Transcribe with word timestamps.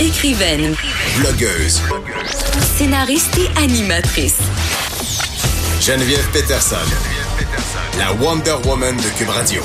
Écrivaine, 0.00 0.74
Blogueuse. 1.18 1.82
scénariste 2.78 3.36
et 3.36 3.62
animatrice. 3.62 4.38
Geneviève 5.78 6.26
Peterson. 6.32 6.76
La 7.98 8.10
Wonder 8.14 8.56
Woman 8.64 8.96
de 8.96 9.18
Cube 9.18 9.28
Radio. 9.28 9.62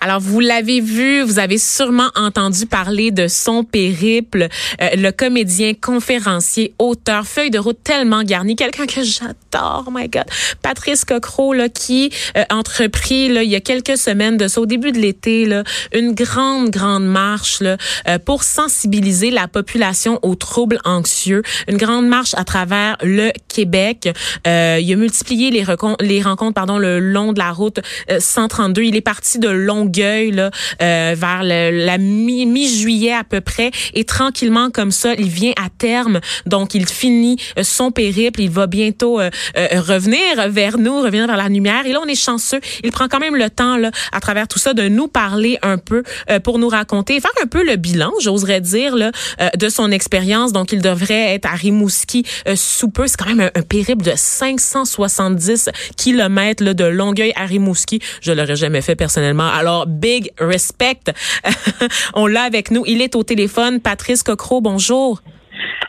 Alors, 0.00 0.20
vous 0.20 0.40
l'avez 0.40 0.80
vu, 0.80 1.22
vous 1.22 1.38
avez 1.38 1.58
sûrement 1.58 2.10
entendu 2.14 2.66
parler 2.66 3.10
de 3.10 3.26
son 3.26 3.64
périple, 3.64 4.48
euh, 4.80 4.88
le 4.94 5.10
comédien, 5.10 5.72
conférencier, 5.74 6.74
auteur, 6.78 7.26
feuille 7.26 7.50
de 7.50 7.58
route 7.58 7.78
tellement 7.82 8.22
garnie, 8.22 8.54
quelqu'un 8.54 8.86
que 8.86 9.02
j'adore, 9.02 9.84
oh 9.88 9.90
my 9.92 10.08
God, 10.08 10.24
Patrice 10.62 11.04
Cocro, 11.04 11.52
là, 11.52 11.68
qui 11.68 12.10
a 12.34 12.46
entrepris, 12.54 13.28
là, 13.28 13.42
il 13.42 13.50
y 13.50 13.56
a 13.56 13.60
quelques 13.60 13.96
semaines 13.96 14.36
de 14.36 14.46
ça, 14.46 14.60
au 14.60 14.66
début 14.66 14.92
de 14.92 14.98
l'été, 14.98 15.46
là, 15.46 15.64
une 15.92 16.12
grande, 16.12 16.70
grande 16.70 17.06
marche 17.06 17.60
là, 17.60 17.76
euh, 18.06 18.18
pour 18.18 18.44
sensibiliser 18.44 19.30
la 19.30 19.48
population 19.48 20.20
aux 20.22 20.36
troubles 20.36 20.78
anxieux, 20.84 21.42
une 21.66 21.76
grande 21.76 22.06
marche 22.06 22.34
à 22.34 22.44
travers 22.44 22.96
le 23.02 23.32
Québec. 23.48 24.08
Euh, 24.46 24.78
il 24.80 24.92
a 24.92 24.96
multiplié 24.96 25.50
les, 25.50 25.64
les 26.00 26.22
rencontres 26.22 26.54
pardon, 26.54 26.78
le 26.78 27.00
long 27.00 27.32
de 27.32 27.38
la 27.38 27.50
route 27.50 27.80
132. 28.18 28.82
Il 28.82 28.96
est 28.96 29.00
parti 29.00 29.38
de 29.38 29.48
Longueuil 29.88 30.50
euh, 30.82 31.14
vers 31.16 31.42
la 31.42 31.98
mi-juillet 31.98 33.12
à 33.12 33.24
peu 33.24 33.40
près. 33.40 33.70
Et 33.94 34.04
tranquillement 34.04 34.70
comme 34.70 34.90
ça, 34.90 35.14
il 35.14 35.28
vient 35.28 35.52
à 35.56 35.68
terme. 35.70 36.20
Donc, 36.46 36.74
il 36.74 36.86
finit 36.86 37.38
euh, 37.58 37.62
son 37.62 37.90
périple. 37.90 38.42
Il 38.42 38.50
va 38.50 38.66
bientôt 38.66 39.20
euh, 39.20 39.30
revenir 39.54 40.48
vers 40.48 40.78
nous, 40.78 41.00
revenir 41.00 41.26
vers 41.26 41.36
la 41.36 41.48
lumière. 41.48 41.86
Et 41.86 41.92
là, 41.92 42.00
on 42.02 42.08
est 42.08 42.14
chanceux. 42.14 42.60
Il 42.84 42.92
prend 42.92 43.08
quand 43.08 43.20
même 43.20 43.36
le 43.36 43.48
temps, 43.48 43.76
là, 43.76 43.90
à 44.12 44.20
travers 44.20 44.46
tout 44.46 44.58
ça, 44.58 44.74
de 44.74 44.88
nous 44.88 45.08
parler 45.08 45.58
un 45.62 45.78
peu 45.78 46.02
pour 46.44 46.58
nous 46.58 46.68
raconter, 46.68 47.20
faire 47.20 47.30
un 47.42 47.46
peu 47.46 47.64
le 47.64 47.76
bilan, 47.76 48.12
j'oserais 48.20 48.60
dire, 48.60 48.96
là, 48.96 49.10
de 49.56 49.68
son 49.68 49.90
expérience. 49.90 50.52
Donc, 50.52 50.72
il 50.72 50.82
devrait 50.82 51.34
être 51.34 51.46
à 51.46 51.54
Rimouski 51.54 52.24
sous 52.54 52.90
peu. 52.90 53.06
C'est 53.06 53.16
quand 53.16 53.34
même 53.34 53.50
un, 53.54 53.62
périple 53.62 54.04
de 54.04 54.12
570 54.14 55.70
kilomètres 55.96 56.64
de 56.64 56.84
Longueuil 56.84 57.32
à 57.36 57.46
Rimouski. 57.46 58.00
Je 58.20 58.32
l'aurais 58.32 58.56
jamais 58.56 58.82
fait 58.82 58.96
personnellement. 58.96 59.48
Alors, 59.48 59.77
big 59.86 60.30
respect. 60.38 61.00
On 62.14 62.26
l'a 62.26 62.42
avec 62.42 62.70
nous. 62.70 62.84
Il 62.86 63.02
est 63.02 63.14
au 63.14 63.22
téléphone. 63.22 63.80
Patrice 63.80 64.22
Cocro, 64.22 64.60
bonjour. 64.60 65.22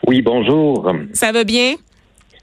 Oui, 0.06 0.22
bonjour. 0.22 0.92
Ça 1.12 1.32
va 1.32 1.44
bien? 1.44 1.76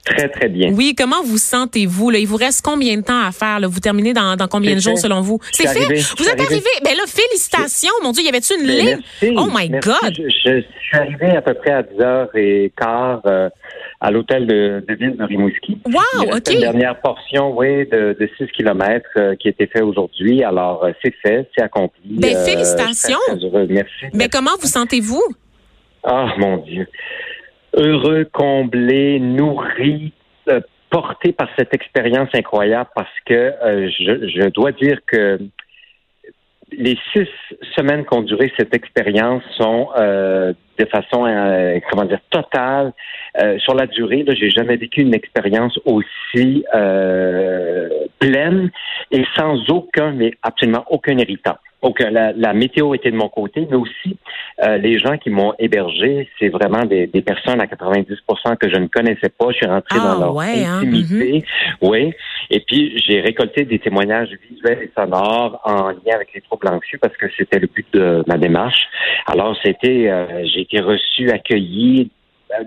Très, 0.08 0.30
très 0.30 0.48
bien. 0.48 0.72
Oui, 0.74 0.96
comment 0.98 1.22
vous 1.24 1.38
sentez-vous? 1.38 2.12
Il 2.12 2.28
vous 2.28 2.38
reste 2.38 2.64
combien 2.64 2.96
de 2.96 3.02
temps 3.02 3.26
à 3.26 3.32
faire? 3.32 3.60
Vous 3.68 3.80
terminez 3.80 4.14
dans, 4.14 4.38
combien 4.50 4.74
de 4.76 4.80
jours 4.80 4.98
selon 4.98 5.22
vous? 5.22 5.40
C'est 5.52 5.68
fait? 5.68 5.80
vous 6.18 6.30
êtes 6.30 6.40
arrivé? 6.40 6.70
Ben 6.84 6.96
là, 6.96 7.04
félicitations. 7.08 7.92
Mon 8.04 8.12
Dieu, 8.12 8.24
y 8.24 8.30
avait-tu 8.30 8.54
une 8.60 8.66
ben, 8.66 9.02
ligne? 9.22 9.38
oh 9.38 9.48
my 9.54 9.70
God! 9.70 10.14
Je, 10.14 10.62
suis 10.62 10.98
arrivé 10.98 11.32
à 11.32 11.42
peu 11.42 11.54
près 11.56 11.72
à 11.72 11.82
10h15 11.82 13.22
euh, 13.26 13.50
à 14.00 14.12
l'hôtel 14.12 14.46
de, 14.46 14.84
ville 14.88 15.18
de 15.18 15.24
Rimouski. 15.24 15.80
Wow, 15.86 16.36
OK. 16.36 16.54
Une 16.54 16.60
dernière 16.60 17.00
portion, 17.02 17.58
oui, 17.58 17.88
de, 17.88 18.16
de 18.20 18.30
6 18.38 18.48
km 18.48 19.10
euh, 19.18 19.36
qui 19.36 19.48
a 19.48 19.52
été 19.52 19.68
fait 19.68 19.82
aujourd'hui. 19.82 20.44
Alors, 20.44 20.84
euh, 20.84 20.92
c'est 21.04 21.16
fait, 21.22 21.50
c'est 21.56 21.64
accompli. 21.64 22.02
Ben, 22.06 22.36
félicitations. 22.46 23.18
Merci. 23.70 24.06
Mais 24.14 24.30
comment 24.30 24.56
vous 24.62 24.68
sentez-vous? 24.68 25.24
Ah, 26.04 26.28
mon 26.38 26.58
Dieu 26.58 26.88
heureux, 27.78 28.26
comblé, 28.32 29.20
nourri, 29.20 30.12
euh, 30.50 30.60
porté 30.90 31.32
par 31.32 31.50
cette 31.58 31.74
expérience 31.74 32.30
incroyable 32.34 32.90
parce 32.96 33.20
que 33.26 33.34
euh, 33.34 33.90
je, 33.90 34.28
je, 34.28 34.50
dois 34.50 34.72
dire 34.72 35.00
que 35.06 35.40
les 36.72 36.98
six 37.14 37.28
semaines 37.78 38.06
qu'ont 38.06 38.22
duré 38.22 38.52
cette 38.58 38.74
expérience 38.74 39.44
sont 39.58 39.90
euh, 39.98 40.54
de 40.78 40.86
façon, 40.86 41.26
comment 41.90 42.06
dire, 42.06 42.20
totale. 42.30 42.94
sur 43.60 43.74
la 43.76 43.88
durée, 43.88 44.24
là, 44.24 44.34
j'ai 44.36 44.50
jamais 44.50 44.76
vécu 44.78 45.02
une 45.02 45.14
expérience 45.14 45.80
aussi 45.86 46.64
pleine 48.20 48.70
et 49.12 49.24
sans 49.36 49.70
aucun, 49.70 50.12
mais 50.12 50.34
absolument 50.44 50.86
aucun 50.90 51.18
irritant. 51.18 51.58
Donc, 51.84 52.00
la, 52.00 52.34
la, 52.34 52.54
météo 52.54 52.94
était 52.96 53.12
de 53.12 53.16
mon 53.16 53.30
côté, 53.30 53.68
mais 53.70 53.78
aussi 53.78 54.18
euh, 54.64 54.78
les 54.78 54.98
gens 54.98 55.18
qui 55.18 55.30
m'ont 55.30 55.54
hébergé, 55.60 56.28
c'est 56.40 56.50
vraiment 56.50 56.86
des, 56.86 57.06
des, 57.06 57.22
personnes 57.22 57.62
à 57.62 57.66
90% 57.66 58.58
que 58.58 58.70
je 58.70 58.78
ne 58.78 58.88
connaissais 58.88 59.30
pas. 59.30 59.52
Je 59.52 59.58
suis 59.58 59.66
rentré 59.68 60.00
dans 60.00 60.18
ah, 60.18 60.20
leur 60.20 60.40
hein, 60.40 60.80
intimité. 60.80 61.40
Mm-hmm. 61.40 61.44
Oui. 61.82 62.14
Et 62.50 62.60
puis, 62.62 62.98
j'ai 63.06 63.22
récolté 63.22 63.66
des 63.66 63.78
témoignages 63.78 64.30
visuels 64.50 64.80
et 64.82 64.92
sonores 64.98 65.62
en 65.66 65.90
lien 65.90 66.16
avec 66.16 66.34
les 66.34 66.42
troubles 66.42 66.68
anxieux 66.68 66.98
parce 67.00 67.16
que 67.18 67.28
c'était 67.38 67.60
le 67.60 67.68
but 67.68 67.86
de 67.94 68.24
ma 68.26 68.38
démarche. 68.38 68.88
Alors, 69.28 69.56
c'était, 69.64 70.10
euh, 70.10 70.46
j'ai 70.46 70.62
été 70.62 70.80
reçu, 70.80 71.30
accueilli 71.30 72.10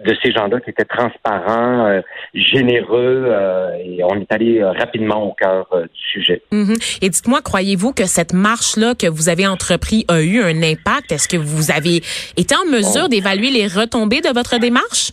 de 0.04 0.16
ces 0.22 0.32
gens-là 0.32 0.60
qui 0.60 0.70
étaient 0.70 0.84
transparents, 0.84 1.86
euh, 1.86 2.00
généreux, 2.34 3.24
euh, 3.28 3.72
et 3.84 4.04
on 4.04 4.16
est 4.16 4.32
allé 4.32 4.60
euh, 4.60 4.72
rapidement 4.72 5.28
au 5.28 5.32
cœur 5.32 5.66
du 5.72 6.00
sujet. 6.12 6.42
Mm-hmm. 6.52 6.98
Et 7.02 7.08
dites-moi, 7.08 7.40
croyez-vous 7.42 7.92
que 7.92 8.06
cette 8.06 8.32
marche-là 8.32 8.94
que 8.94 9.06
vous 9.06 9.28
avez 9.28 9.46
entrepris 9.46 10.04
a 10.08 10.20
eu 10.20 10.40
un 10.40 10.62
impact? 10.62 11.12
Est-ce 11.12 11.28
que 11.28 11.36
vous 11.36 11.70
avez 11.70 12.02
été 12.36 12.54
en 12.54 12.70
mesure 12.70 13.08
d'évaluer 13.08 13.50
les 13.50 13.66
retombées 13.66 14.20
de 14.20 14.32
votre 14.32 14.58
démarche? 14.58 15.12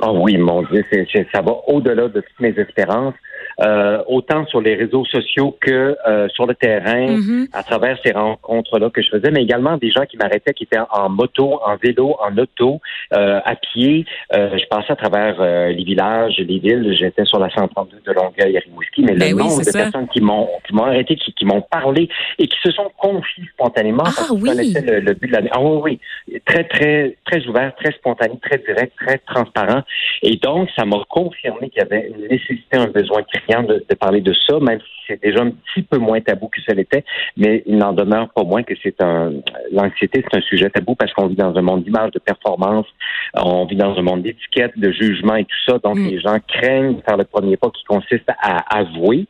Oh 0.00 0.18
oui, 0.22 0.36
mon 0.36 0.62
Dieu, 0.62 0.84
ça 1.32 1.40
va 1.40 1.52
au-delà 1.68 2.08
de 2.08 2.20
toutes 2.20 2.40
mes 2.40 2.54
espérances. 2.56 3.14
Euh, 3.60 4.02
autant 4.08 4.46
sur 4.46 4.60
les 4.60 4.74
réseaux 4.74 5.04
sociaux 5.04 5.56
que 5.60 5.96
euh, 6.08 6.28
sur 6.30 6.46
le 6.46 6.54
terrain, 6.54 7.06
mm-hmm. 7.06 7.48
à 7.52 7.62
travers 7.62 7.98
ces 8.04 8.12
rencontres-là 8.12 8.90
que 8.90 9.00
je 9.00 9.10
faisais, 9.10 9.30
mais 9.30 9.42
également 9.42 9.76
des 9.76 9.90
gens 9.90 10.04
qui 10.06 10.16
m'arrêtaient, 10.16 10.52
qui 10.54 10.64
étaient 10.64 10.78
en 10.90 11.08
moto, 11.08 11.60
en 11.64 11.76
vélo, 11.76 12.16
en 12.20 12.36
auto, 12.36 12.80
euh, 13.12 13.40
à 13.44 13.54
pied. 13.54 14.06
je 14.32 14.66
passais 14.68 14.92
à 14.92 14.96
travers 14.96 15.40
les 15.70 15.84
villages, 15.84 16.36
les 16.38 16.58
villes. 16.58 16.94
J'étais 16.98 17.24
sur 17.24 17.38
la 17.38 17.48
132 17.50 18.00
de 18.04 18.12
Longueuil 18.12 18.56
à 18.56 18.60
Rimouski, 18.60 19.02
mais 19.02 19.12
le 19.12 19.18
ben 19.18 19.36
nombre 19.36 19.60
de 19.60 19.72
personnes 19.72 20.08
qui 20.08 20.20
m'ont 20.20 20.48
qui 20.66 20.74
m'ont 20.74 20.84
arrêté, 20.84 21.16
qui, 21.16 21.32
qui 21.32 21.44
m'ont 21.44 21.62
parlé 21.62 22.08
et 22.38 22.46
qui 22.46 22.56
se 22.62 22.72
sont 22.72 22.90
confiées 22.96 23.44
spontanément 23.52 24.04
ah, 24.06 24.12
parce 24.16 24.30
oui. 24.30 24.48
connaissaient 24.48 24.82
le, 24.82 25.00
le, 25.00 25.14
but 25.14 25.28
de 25.28 25.32
l'année. 25.32 25.50
Ah 25.52 25.60
oui, 25.60 25.98
oui, 26.28 26.40
très 26.44 26.64
très 26.64 27.16
très 27.24 27.46
ouvert, 27.46 27.74
très 27.76 27.92
spontané, 27.92 28.34
très 28.42 28.58
direct, 28.58 28.92
très 28.98 29.18
transparent. 29.18 29.82
Et 30.22 30.36
donc, 30.36 30.68
ça 30.76 30.84
m'a 30.84 31.02
confirmé 31.08 31.70
qu'il 31.70 31.82
y 31.82 31.84
avait 31.84 32.08
une 32.08 32.28
nécessité, 32.28 32.76
un 32.76 32.86
besoin 32.86 33.22
criant 33.46 33.62
de, 33.62 33.84
de 33.88 33.94
parler 33.94 34.20
de 34.20 34.32
ça, 34.46 34.58
même 34.60 34.80
si 34.80 34.86
c'est 35.06 35.22
déjà 35.22 35.42
un 35.42 35.50
petit 35.50 35.82
peu 35.82 35.98
moins 35.98 36.20
tabou 36.20 36.48
que 36.48 36.60
ça 36.62 36.74
l'était, 36.74 37.04
mais 37.36 37.62
il 37.66 37.76
n'en 37.76 37.92
demeure 37.92 38.28
pas 38.30 38.42
moins 38.44 38.62
que 38.62 38.74
c'est 38.82 39.02
un 39.02 39.32
l'anxiété, 39.72 40.24
c'est 40.24 40.38
un 40.38 40.42
sujet 40.42 40.70
tabou 40.70 40.94
parce 40.94 41.12
qu'on 41.12 41.26
vit 41.26 41.36
dans 41.36 41.56
un 41.56 41.62
monde 41.62 41.84
d'image, 41.84 42.10
de 42.12 42.18
performance, 42.18 42.86
on 43.34 43.66
vit 43.66 43.76
dans 43.76 43.96
un 43.96 44.02
monde 44.02 44.22
d'étiquette, 44.22 44.78
de 44.78 44.90
jugement 44.90 45.36
et 45.36 45.44
tout 45.44 45.56
ça, 45.66 45.78
donc 45.78 45.96
mm. 45.96 46.06
les 46.06 46.20
gens 46.20 46.36
craignent 46.46 46.96
de 46.96 47.02
faire 47.02 47.16
le 47.16 47.24
premier 47.24 47.56
pas 47.56 47.70
qui 47.70 47.84
consiste 47.84 48.28
à 48.40 48.78
avouer 48.78 49.26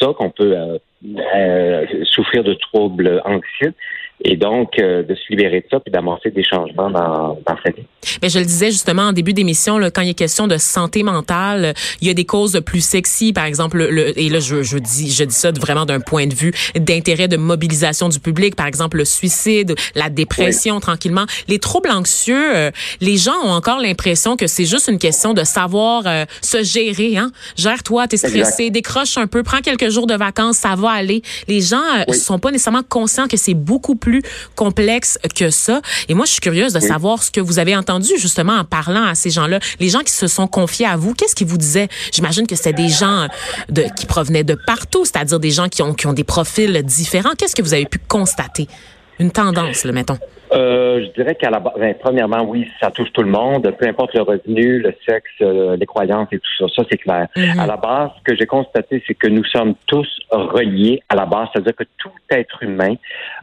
ça 0.00 0.08
qu'on 0.16 0.30
peut 0.30 0.56
euh, 0.56 0.78
euh, 1.34 1.86
souffrir 2.04 2.44
de 2.44 2.54
troubles 2.54 3.20
anxieux 3.24 3.74
et 4.24 4.36
donc 4.36 4.78
euh, 4.78 5.02
de 5.02 5.14
se 5.14 5.20
libérer 5.30 5.60
de 5.60 5.66
ça 5.70 5.80
puis 5.80 5.92
d'amorcer 5.92 6.30
des 6.30 6.42
changements 6.42 6.90
dans, 6.90 7.38
dans 7.46 7.56
sa 7.62 7.70
vie. 7.70 7.84
Mais 8.22 8.28
je 8.28 8.38
le 8.38 8.44
disais 8.44 8.70
justement 8.70 9.02
en 9.02 9.12
début 9.12 9.32
d'émission, 9.32 9.78
quand 9.94 10.02
il 10.02 10.10
est 10.10 10.14
question 10.14 10.46
de 10.46 10.56
santé 10.56 11.02
mentale, 11.02 11.74
il 12.00 12.08
y 12.08 12.10
a 12.10 12.14
des 12.14 12.24
causes 12.24 12.60
plus 12.64 12.80
sexy, 12.80 13.32
par 13.32 13.44
exemple, 13.44 13.78
le, 13.78 14.18
et 14.18 14.28
là 14.28 14.38
je, 14.38 14.62
je 14.62 14.78
dis 14.78 15.10
je 15.12 15.24
dis 15.24 15.34
ça 15.34 15.50
vraiment 15.52 15.84
d'un 15.84 16.00
point 16.00 16.26
de 16.26 16.34
vue 16.34 16.52
d'intérêt 16.76 17.28
de 17.28 17.36
mobilisation 17.36 18.08
du 18.08 18.18
public, 18.18 18.54
par 18.54 18.66
exemple 18.66 18.96
le 18.96 19.04
suicide, 19.04 19.74
la 19.94 20.08
dépression, 20.08 20.80
tranquillement, 20.80 21.26
les 21.48 21.58
troubles 21.58 21.90
anxieux. 21.90 22.56
Euh, 22.56 22.70
les 23.00 23.16
gens 23.16 23.36
ont 23.44 23.50
encore 23.50 23.80
l'impression 23.80 24.36
que 24.36 24.46
c'est 24.46 24.64
juste 24.64 24.88
une 24.88 24.98
question 24.98 25.34
de 25.34 25.44
savoir 25.44 26.04
euh, 26.06 26.24
se 26.40 26.62
gérer. 26.62 27.16
Hein? 27.16 27.32
Gère-toi, 27.56 28.08
t'es 28.08 28.16
stressé, 28.16 28.70
décroche 28.70 29.18
un 29.18 29.26
peu, 29.26 29.42
prends 29.42 29.60
quelques 29.60 29.90
jours 29.90 30.06
de 30.06 30.14
vacances, 30.14 30.56
ça 30.56 30.74
va 30.74 30.90
aller. 30.90 31.22
Les 31.48 31.60
gens 31.60 31.82
ne 32.08 32.14
sont 32.14 32.38
pas 32.38 32.50
nécessairement 32.50 32.82
conscients 32.88 33.28
que 33.28 33.36
c'est 33.36 33.54
beaucoup 33.54 33.94
plus 33.96 34.05
plus 34.06 34.22
complexe 34.54 35.18
que 35.34 35.50
ça. 35.50 35.80
Et 36.08 36.14
moi, 36.14 36.26
je 36.26 36.30
suis 36.30 36.40
curieuse 36.40 36.72
de 36.72 36.78
savoir 36.78 37.24
ce 37.24 37.32
que 37.32 37.40
vous 37.40 37.58
avez 37.58 37.74
entendu 37.74 38.12
justement 38.18 38.52
en 38.52 38.64
parlant 38.64 39.04
à 39.04 39.16
ces 39.16 39.30
gens-là, 39.30 39.58
les 39.80 39.88
gens 39.88 39.98
qui 40.00 40.12
se 40.12 40.28
sont 40.28 40.46
confiés 40.46 40.86
à 40.86 40.96
vous. 40.96 41.12
Qu'est-ce 41.12 41.34
qu'ils 41.34 41.48
vous 41.48 41.58
disaient? 41.58 41.88
J'imagine 42.12 42.46
que 42.46 42.54
c'était 42.54 42.72
des 42.72 42.88
gens 42.88 43.26
de, 43.68 43.84
qui 43.96 44.06
provenaient 44.06 44.44
de 44.44 44.54
partout, 44.54 45.04
c'est-à-dire 45.04 45.40
des 45.40 45.50
gens 45.50 45.68
qui 45.68 45.82
ont, 45.82 45.92
qui 45.92 46.06
ont 46.06 46.12
des 46.12 46.22
profils 46.22 46.84
différents. 46.84 47.32
Qu'est-ce 47.36 47.56
que 47.56 47.62
vous 47.62 47.74
avez 47.74 47.86
pu 47.86 47.98
constater? 47.98 48.68
Une 49.18 49.30
tendance, 49.30 49.84
le 49.84 49.92
mettons. 49.92 50.18
Euh, 50.52 51.04
je 51.04 51.12
dirais 51.12 51.34
qu'à 51.34 51.50
la 51.50 51.58
base, 51.58 51.74
ben, 51.78 51.94
premièrement, 51.98 52.42
oui, 52.42 52.68
ça 52.80 52.90
touche 52.90 53.12
tout 53.12 53.22
le 53.22 53.30
monde, 53.30 53.68
peu 53.78 53.86
importe 53.86 54.14
le 54.14 54.22
revenu, 54.22 54.78
le 54.78 54.94
sexe, 55.06 55.30
euh, 55.40 55.76
les 55.76 55.86
croyances 55.86 56.28
et 56.30 56.38
tout 56.38 56.50
ça. 56.58 56.66
Ça, 56.74 56.82
c'est 56.90 56.98
clair. 56.98 57.26
Mm-hmm. 57.36 57.60
À 57.60 57.66
la 57.66 57.76
base, 57.76 58.10
ce 58.18 58.22
que 58.22 58.36
j'ai 58.36 58.46
constaté, 58.46 59.02
c'est 59.06 59.14
que 59.14 59.26
nous 59.26 59.44
sommes 59.44 59.74
tous 59.86 60.08
reliés 60.30 61.02
à 61.08 61.16
la 61.16 61.26
base, 61.26 61.48
c'est-à-dire 61.52 61.74
que 61.74 61.84
tout 61.98 62.10
être 62.30 62.62
humain 62.62 62.94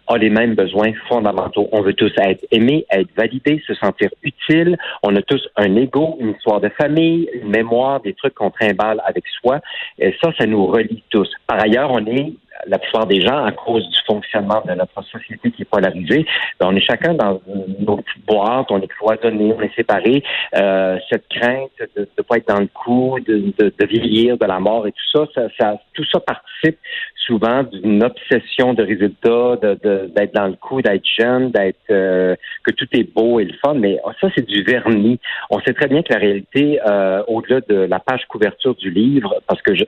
a 0.07 0.17
les 0.17 0.29
mêmes 0.29 0.55
besoins 0.55 0.91
fondamentaux. 1.09 1.67
On 1.71 1.81
veut 1.81 1.93
tous 1.93 2.11
être 2.17 2.45
aimés, 2.51 2.85
être 2.91 3.09
validés, 3.17 3.61
se 3.67 3.73
sentir 3.73 4.09
utile. 4.23 4.77
On 5.01 5.15
a 5.15 5.21
tous 5.21 5.41
un 5.57 5.75
ego, 5.75 6.17
une 6.19 6.31
histoire 6.31 6.61
de 6.61 6.69
famille, 6.69 7.29
une 7.33 7.49
mémoire, 7.49 7.99
des 8.01 8.13
trucs 8.13 8.35
qu'on 8.35 8.51
trimballe 8.51 9.01
avec 9.05 9.25
soi. 9.41 9.59
Et 9.99 10.15
ça, 10.21 10.31
ça 10.37 10.45
nous 10.45 10.65
relie 10.65 11.03
tous. 11.09 11.29
Par 11.47 11.61
ailleurs, 11.61 11.91
on 11.91 12.05
est 12.05 12.33
la 12.67 12.79
plupart 12.79 13.05
des 13.05 13.21
gens, 13.21 13.43
à 13.43 13.51
cause 13.51 13.87
du 13.89 13.99
fonctionnement 14.05 14.61
de 14.65 14.73
notre 14.73 15.01
société 15.03 15.51
qui 15.51 15.63
est 15.63 15.69
polarisée, 15.69 16.25
ben, 16.59 16.67
on 16.69 16.75
est 16.75 16.85
chacun 16.85 17.13
dans 17.13 17.41
nos 17.79 17.97
petites 17.97 18.25
boîtes, 18.25 18.67
on 18.69 18.81
est 18.81 18.87
cloisonné, 18.87 19.53
on 19.57 19.61
est 19.61 19.75
séparés. 19.75 20.23
Euh, 20.55 20.97
cette 21.09 21.27
crainte 21.29 21.71
de 21.95 22.07
ne 22.17 22.23
pas 22.23 22.37
être 22.37 22.47
dans 22.47 22.59
le 22.59 22.67
coup, 22.67 23.17
de, 23.25 23.53
de, 23.57 23.73
de, 23.77 23.85
vieillir, 23.85 24.37
de 24.37 24.45
la 24.45 24.59
mort 24.59 24.87
et 24.87 24.91
tout 24.91 25.11
ça, 25.11 25.25
ça, 25.33 25.47
ça 25.59 25.75
tout 25.93 26.05
ça 26.11 26.19
participe 26.19 26.77
souvent 27.25 27.63
d'une 27.63 28.03
obsession 28.03 28.73
de 28.73 28.83
résultats, 28.83 29.55
de, 29.61 30.11
d'être 30.13 30.33
dans 30.33 30.47
le 30.47 30.55
coup, 30.55 30.81
d'être 30.81 31.05
jeune, 31.17 31.51
d'être 31.51 31.77
euh, 31.89 32.35
que 32.63 32.71
tout 32.71 32.87
est 32.91 33.13
beau 33.13 33.39
et 33.39 33.45
le 33.45 33.53
fun, 33.63 33.75
mais 33.75 33.97
ça 34.19 34.27
c'est 34.35 34.45
du 34.45 34.63
vernis. 34.63 35.19
On 35.49 35.59
sait 35.61 35.73
très 35.73 35.87
bien 35.87 36.01
que 36.01 36.13
la 36.13 36.19
réalité, 36.19 36.79
euh, 36.85 37.23
au-delà 37.27 37.61
de 37.61 37.75
la 37.75 37.99
page 37.99 38.25
couverture 38.27 38.75
du 38.75 38.89
livre, 38.89 39.35
parce 39.47 39.61
que 39.61 39.73
je, 39.73 39.83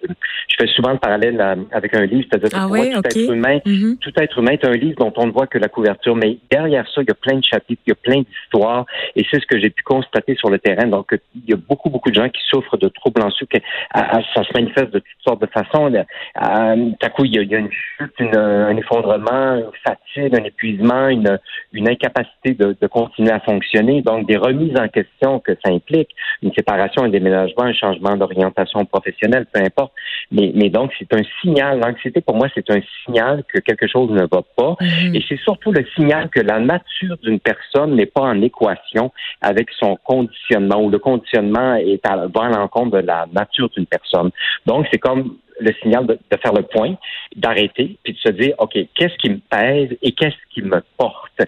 je 0.48 0.56
fais 0.58 0.68
souvent 0.68 0.92
le 0.92 0.98
parallèle 0.98 1.42
avec 1.72 1.94
un 1.94 2.06
livre, 2.06 2.26
c'est-à-dire 2.32 2.65
ah 2.74 3.02
tout 3.02 3.08
être 3.08 3.32
humain, 3.32 3.58
mm-hmm. 3.66 3.98
tout 4.00 4.12
être 4.18 4.38
humain 4.40 4.52
est 4.52 4.66
un 4.66 4.72
livre 4.72 4.98
dont 5.00 5.14
on 5.18 5.28
ne 5.28 5.32
voit 5.32 5.48
que 5.48 5.58
la 5.58 5.68
couverture, 5.68 6.16
mais 6.16 6.38
derrière 6.50 6.86
ça, 6.94 7.02
il 7.02 7.08
y 7.08 7.12
a 7.12 7.16
plein 7.16 7.38
de 7.38 7.44
chapitres, 7.44 7.82
il 7.86 7.90
y 7.90 7.94
a 7.94 7.96
plein 7.96 8.22
d'histoires, 8.22 8.86
et 9.16 9.26
c'est 9.30 9.40
ce 9.40 9.46
que 9.46 9.60
j'ai 9.60 9.70
pu 9.70 9.84
constater 9.84 10.36
sur 10.36 10.50
le 10.50 10.60
terrain. 10.60 10.88
Donc, 10.88 11.18
il 11.36 11.50
y 11.50 11.54
a 11.54 11.58
beaucoup, 11.58 11.90
beaucoup 11.90 12.10
de 12.10 12.16
gens 12.16 12.30
qui 12.30 12.42
souffrent 12.50 12.78
de 12.78 12.88
troubles 12.90 13.22
anxieux, 13.22 13.48
que, 13.50 13.58
ça 13.94 14.44
se 14.44 14.54
manifeste 14.54 14.92
de 14.92 15.00
toutes 15.00 15.24
sortes 15.24 15.42
de 15.42 15.48
façons. 15.48 15.92
tout 15.92 17.06
à 17.06 17.10
coup, 17.10 17.26
il 17.26 17.36
y, 17.36 17.56
a, 17.56 17.60
une 17.60 17.72
chute, 17.72 18.22
un 18.22 18.76
effondrement, 18.78 19.56
une 19.56 19.72
fatigue, 19.84 20.36
un 20.40 20.44
épuisement, 20.44 21.08
une, 21.08 21.40
une 21.74 21.90
incapacité 21.90 22.54
de, 22.54 22.76
de, 22.80 22.88
continuer 22.88 23.32
à 23.32 23.40
fonctionner. 23.40 24.02
Donc, 24.02 24.28
des 24.28 24.38
remises 24.38 24.78
en 24.78 24.88
question 24.88 25.40
que 25.40 25.54
ça 25.64 25.72
implique, 25.72 26.10
une 26.42 26.54
séparation, 26.54 27.04
un 27.04 27.10
déménagement, 27.10 27.64
un 27.64 27.74
changement 27.74 28.16
d'orientation 28.16 28.86
professionnelle, 28.86 29.46
peu 29.52 29.62
importe. 29.62 29.94
Mais, 30.32 30.52
mais 30.56 30.70
donc, 30.70 30.92
c'est 30.98 31.14
un 31.14 31.24
signal. 31.42 31.80
L'anxiété, 31.80 32.22
pour 32.22 32.36
moi, 32.36 32.48
c'est 32.56 32.70
un 32.72 32.80
signal 33.04 33.44
que 33.54 33.60
quelque 33.60 33.88
chose 33.88 34.10
ne 34.12 34.22
va 34.22 34.42
pas. 34.56 34.76
Mm-hmm. 34.80 35.16
Et 35.16 35.26
c'est 35.28 35.40
surtout 35.40 35.72
le 35.72 35.86
signal 35.96 36.30
que 36.30 36.40
la 36.40 36.60
nature 36.60 37.18
d'une 37.22 37.40
personne 37.40 37.96
n'est 37.96 38.06
pas 38.06 38.22
en 38.22 38.42
équation 38.42 39.12
avec 39.42 39.70
son 39.80 39.98
conditionnement 39.98 40.82
ou 40.82 40.90
le 40.90 41.00
conditionnement 41.00 41.76
est 41.76 42.06
à, 42.06 42.28
va 42.28 42.46
à 42.46 42.50
l'encontre 42.50 43.02
de 43.02 43.06
la 43.06 43.28
nature 43.32 43.70
d'une 43.70 43.86
personne. 43.86 44.32
Donc, 44.66 44.88
c'est 44.92 45.00
comme 45.00 45.38
le 45.60 45.72
signal 45.82 46.06
de, 46.06 46.18
faire 46.42 46.54
le 46.54 46.64
point, 46.64 46.96
d'arrêter, 47.36 47.98
puis 48.04 48.14
de 48.14 48.20
se 48.20 48.30
dire, 48.30 48.56
OK, 48.60 48.78
qu'est-ce 48.96 49.16
qui 49.18 49.30
me 49.30 49.40
pèse 49.50 49.90
et 50.02 50.12
qu'est-ce 50.12 50.36
qui 50.54 50.62
me 50.62 50.82
porte? 50.98 51.42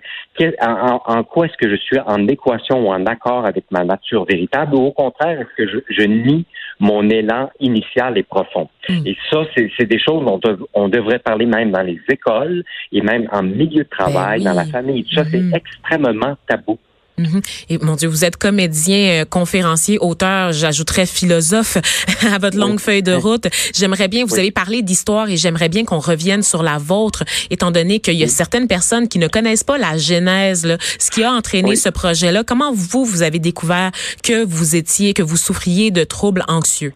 En, 0.62 1.24
quoi 1.24 1.46
est-ce 1.46 1.58
que 1.58 1.70
je 1.70 1.76
suis 1.76 2.00
en 2.00 2.28
équation 2.28 2.88
ou 2.88 2.90
en 2.90 3.06
accord 3.06 3.46
avec 3.46 3.66
ma 3.72 3.84
nature 3.84 4.26
véritable 4.26 4.76
ou 4.76 4.88
au 4.88 4.92
contraire, 4.92 5.42
est-ce 5.42 5.56
que 5.56 5.68
je, 5.68 5.78
je, 5.90 6.04
nie 6.04 6.46
mon 6.80 7.10
élan 7.10 7.50
initial 7.60 8.18
et 8.18 8.24
profond? 8.24 8.70
Hmm. 8.88 9.06
Et 9.06 9.18
ça, 9.32 9.44
c'est 9.56 9.86
des 9.86 10.00
choses 10.00 10.24
dont 10.26 10.40
on 10.74 10.90
devrait 10.90 11.20
parler 11.20 11.46
même 11.46 11.72
dans 11.72 11.82
les 11.82 12.00
écoles 12.10 12.64
et 12.92 13.02
même 13.02 13.28
en 13.32 13.44
milieu 13.44 13.84
de 13.84 13.90
travail, 13.90 14.44
ben 14.44 14.52
dans 14.52 14.58
la 14.58 14.66
famille. 14.66 15.06
Ça, 15.14 15.24
c'est 15.26 15.40
hmm. 15.40 15.56
extrêmement 15.56 16.36
tabou. 16.48 16.78
Mhm. 17.20 17.42
Et 17.70 17.78
mon 17.80 17.96
Dieu, 17.96 18.08
vous 18.08 18.26
êtes 18.26 18.38
comédien, 18.38 19.22
euh, 19.22 19.26
conférencier, 19.26 19.98
auteur, 19.98 20.52
j'ajouterais 20.54 21.08
philosophe 21.08 21.78
à 22.32 22.38
votre 22.38 22.58
longue 22.58 22.80
feuille 22.80 23.02
de 23.02 23.14
route. 23.14 23.48
J'aimerais 23.74 24.08
bien, 24.08 24.24
vous 24.24 24.38
avez 24.38 24.52
parlé 24.52 24.84
d'histoire 24.84 25.28
et 25.28 25.36
j'aimerais 25.36 25.68
bien 25.68 25.84
qu'on 25.84 25.98
revienne 25.98 26.44
sur 26.44 26.62
la 26.62 26.78
vôtre, 26.78 27.24
étant 27.50 27.72
donné 27.72 28.00
qu'il 28.00 28.14
y 28.14 28.24
a 28.24 28.28
certaines 28.28 28.68
personnes 28.68 29.08
qui 29.08 29.18
ne 29.18 29.28
connaissent 29.28 29.64
pas 29.64 29.80
la 29.80 29.98
genèse, 29.98 30.64
là, 30.66 30.78
ce 31.00 31.10
qui 31.10 31.24
a 31.24 31.32
entraîné 31.32 31.76
ce 31.76 31.90
projet-là. 31.90 32.44
Comment 32.44 32.72
vous, 32.72 33.04
vous 33.04 33.24
avez 33.24 33.40
découvert 33.40 33.92
que 34.22 34.46
vous 34.46 34.76
étiez, 34.76 35.16
que 35.16 35.24
vous 35.24 35.38
souffriez 35.38 35.90
de 35.90 36.04
troubles 36.04 36.44
anxieux? 36.48 36.94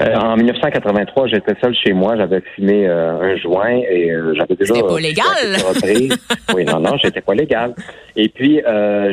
Euh, 0.00 0.14
en 0.14 0.36
1983, 0.36 1.26
j'étais 1.26 1.54
seul 1.60 1.74
chez 1.74 1.92
moi, 1.92 2.16
j'avais 2.16 2.40
fumé 2.54 2.86
euh, 2.86 3.20
un 3.20 3.36
joint 3.36 3.68
et 3.68 4.10
euh, 4.10 4.32
j'avais 4.34 4.54
déjà. 4.54 4.74
C'était 4.74 4.86
pas 4.86 4.98
légal. 4.98 6.16
oui, 6.54 6.64
non, 6.64 6.80
non, 6.80 6.96
j'étais 6.96 7.20
pas 7.20 7.34
légal. 7.34 7.74
Et 8.16 8.28
puis 8.28 8.60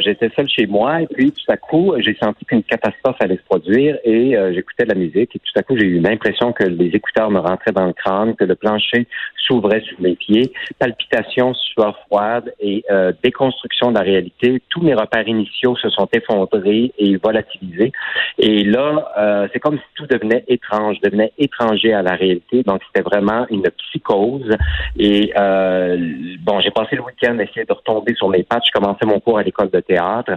j'étais 0.04 0.30
seul 0.36 0.48
chez 0.50 0.66
moi 0.66 1.02
et 1.02 1.08
puis 1.08 1.32
tout 1.32 1.52
à 1.52 1.58
coup, 1.58 1.94
j'ai 2.00 2.18
senti 2.22 2.46
qu'une 2.46 2.64
catastrophe 2.64 3.18
allait 3.20 3.38
se 3.38 3.44
produire 3.44 3.98
et 4.04 4.36
j'écoutais 4.54 4.86
de 4.86 4.90
la 4.90 4.96
musique 4.96 5.36
et 5.36 5.40
tout 5.40 5.60
à 5.60 5.64
coup, 5.64 5.78
j'ai 5.78 5.86
eu 5.86 6.00
l'impression 6.00 6.52
que 6.52 6.64
les 6.64 6.88
écouteurs 6.88 7.30
me 7.30 7.40
rentraient 7.40 7.72
dans 7.72 7.86
le 7.86 7.94
crâne, 7.94 8.36
que 8.36 8.44
le 8.44 8.56
plancher 8.56 9.08
s'ouvrait 9.46 9.82
sous 9.82 10.02
mes 10.02 10.16
pieds, 10.16 10.52
palpitations, 10.80 11.54
sueur 11.54 11.98
froide 12.08 12.54
et 12.60 12.84
déconstruction 13.24 13.92
de 13.92 13.98
la 13.98 14.04
réalité. 14.04 14.62
Tous 14.70 14.82
mes 14.82 14.96
repères 14.96 15.28
initiaux 15.28 15.76
se 15.78 15.90
sont 15.90 16.08
effondrés 16.12 16.92
et 16.98 17.18
volatilisés. 17.18 17.92
Et 18.40 18.64
là, 18.64 19.48
c'est 19.54 19.60
comme 19.60 19.78
si 19.78 19.86
tout 19.96 20.08
devenait 20.08 20.44
étrange 20.48 20.77
je 20.94 21.00
devenais 21.02 21.32
étranger 21.38 21.94
à 21.94 22.02
la 22.02 22.16
réalité. 22.16 22.64
Donc, 22.64 22.82
c'était 22.88 23.08
vraiment 23.08 23.46
une 23.50 23.64
psychose. 23.78 24.50
Et 24.98 25.34
euh, 25.38 25.98
bon, 26.42 26.60
j'ai 26.60 26.72
passé 26.72 26.96
le 26.96 27.04
week-end 27.04 27.38
à 27.40 27.44
essayer 27.44 27.66
de 27.66 27.74
retomber 27.74 28.14
sur 28.16 28.30
mes 28.30 28.44
pattes. 28.44 28.64
Je 28.66 28.72
commençais 28.72 29.06
mon 29.06 29.20
cours 29.20 29.38
à 29.38 29.44
l'école 29.44 29.70
de 29.70 29.80
théâtre. 29.80 30.32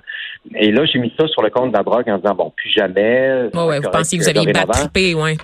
Et 0.54 0.70
là, 0.72 0.84
j'ai 0.84 0.98
mis 0.98 1.12
ça 1.19 1.26
sur 1.28 1.42
le 1.42 1.50
compte 1.50 1.72
de 1.72 1.76
la 1.76 1.82
drogue 1.82 2.08
en 2.08 2.19
disant, 2.19 2.34
bon, 2.34 2.52
plus 2.56 2.70
jamais. 2.70 3.48
Oh 3.54 3.66
ouais, 3.69 3.81
vous 3.81 3.90
pensiez 3.90 4.19
que 4.19 4.25
vous 4.25 4.31
aviez 4.31 4.52
battrippé, 4.52 5.14
ouais. 5.14 5.37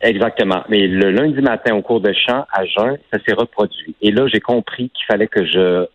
Exactement. 0.00 0.62
Mais 0.68 0.86
le 0.86 1.10
lundi 1.10 1.40
matin, 1.40 1.74
au 1.74 1.82
cours 1.82 2.00
de 2.00 2.12
chant, 2.12 2.44
à 2.52 2.64
jeun, 2.64 2.98
ça 3.12 3.18
s'est 3.26 3.34
reproduit. 3.34 3.96
Et 4.00 4.12
là, 4.12 4.26
j'ai 4.32 4.40
compris 4.40 4.90
qu'il 4.90 5.04
fallait 5.06 5.26
que 5.26 5.44
je 5.44 5.86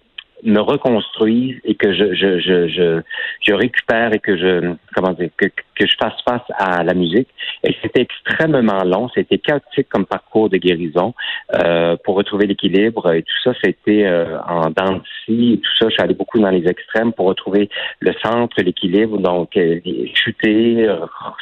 me 0.43 0.59
reconstruise 0.59 1.59
et 1.63 1.75
que 1.75 1.93
je, 1.93 2.13
je, 2.13 2.39
je, 2.39 2.67
je, 2.67 3.01
je 3.41 3.53
récupère 3.53 4.13
et 4.13 4.19
que 4.19 4.37
je 4.37 4.73
comment 4.95 5.13
dire 5.13 5.29
que, 5.37 5.45
que 5.47 5.87
je 5.87 5.95
fasse 5.99 6.19
face 6.27 6.47
à 6.57 6.83
la 6.83 6.93
musique. 6.93 7.29
Et 7.63 7.75
c'était 7.81 8.01
extrêmement 8.01 8.83
long, 8.83 9.09
c'était 9.15 9.37
chaotique 9.37 9.87
comme 9.89 10.05
parcours 10.05 10.49
de 10.49 10.57
guérison 10.57 11.13
euh, 11.55 11.95
pour 12.03 12.15
retrouver 12.15 12.47
l'équilibre 12.47 13.13
et 13.13 13.23
tout 13.23 13.39
ça, 13.43 13.53
c'était 13.63 14.05
euh, 14.05 14.39
en 14.41 14.69
dents 14.69 15.01
tout 15.27 15.75
ça. 15.79 15.87
Je 15.87 15.93
suis 15.93 16.01
allé 16.01 16.13
beaucoup 16.13 16.39
dans 16.39 16.49
les 16.49 16.67
extrêmes 16.67 17.13
pour 17.13 17.27
retrouver 17.27 17.69
le 17.99 18.13
centre, 18.23 18.61
l'équilibre, 18.61 19.17
donc 19.17 19.55
euh, 19.57 19.79
chuter, 20.13 20.87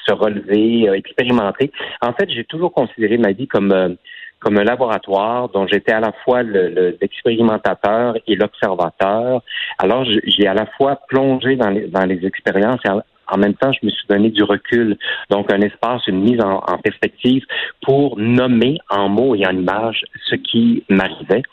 se 0.05 0.13
relever, 0.13 0.87
euh, 0.87 0.93
expérimenter. 0.93 1.71
En 2.01 2.13
fait, 2.13 2.29
j'ai 2.29 2.43
toujours 2.43 2.71
considéré 2.73 3.17
ma 3.17 3.31
vie 3.31 3.47
comme 3.47 3.71
euh, 3.71 3.89
comme 4.41 4.57
un 4.57 4.63
laboratoire 4.63 5.49
dont 5.49 5.67
j'étais 5.67 5.93
à 5.93 5.99
la 5.99 6.11
fois 6.23 6.41
l'expérimentateur 6.43 8.13
le, 8.13 8.19
et 8.27 8.35
l'observateur. 8.35 9.41
Alors, 9.77 10.03
j'ai 10.03 10.47
à 10.47 10.53
la 10.53 10.65
fois 10.65 10.99
plongé 11.07 11.55
dans 11.55 11.69
les, 11.69 12.25
expériences 12.25 12.81
en 13.31 13.37
même 13.37 13.53
temps, 13.53 13.71
je 13.71 13.85
me 13.85 13.91
suis 13.91 14.05
donné 14.09 14.29
du 14.29 14.43
recul, 14.43 14.97
donc 15.29 15.51
un 15.51 15.61
espace, 15.61 16.05
une 16.07 16.21
mise 16.21 16.41
en, 16.41 16.61
perspective 16.83 17.43
pour 17.81 18.17
nommer 18.17 18.77
en 18.89 19.07
mots 19.07 19.35
et 19.35 19.45
en 19.45 19.51
images 19.51 20.03
ce 20.29 20.35
qui 20.35 20.83
m'arrivait. 20.89 21.43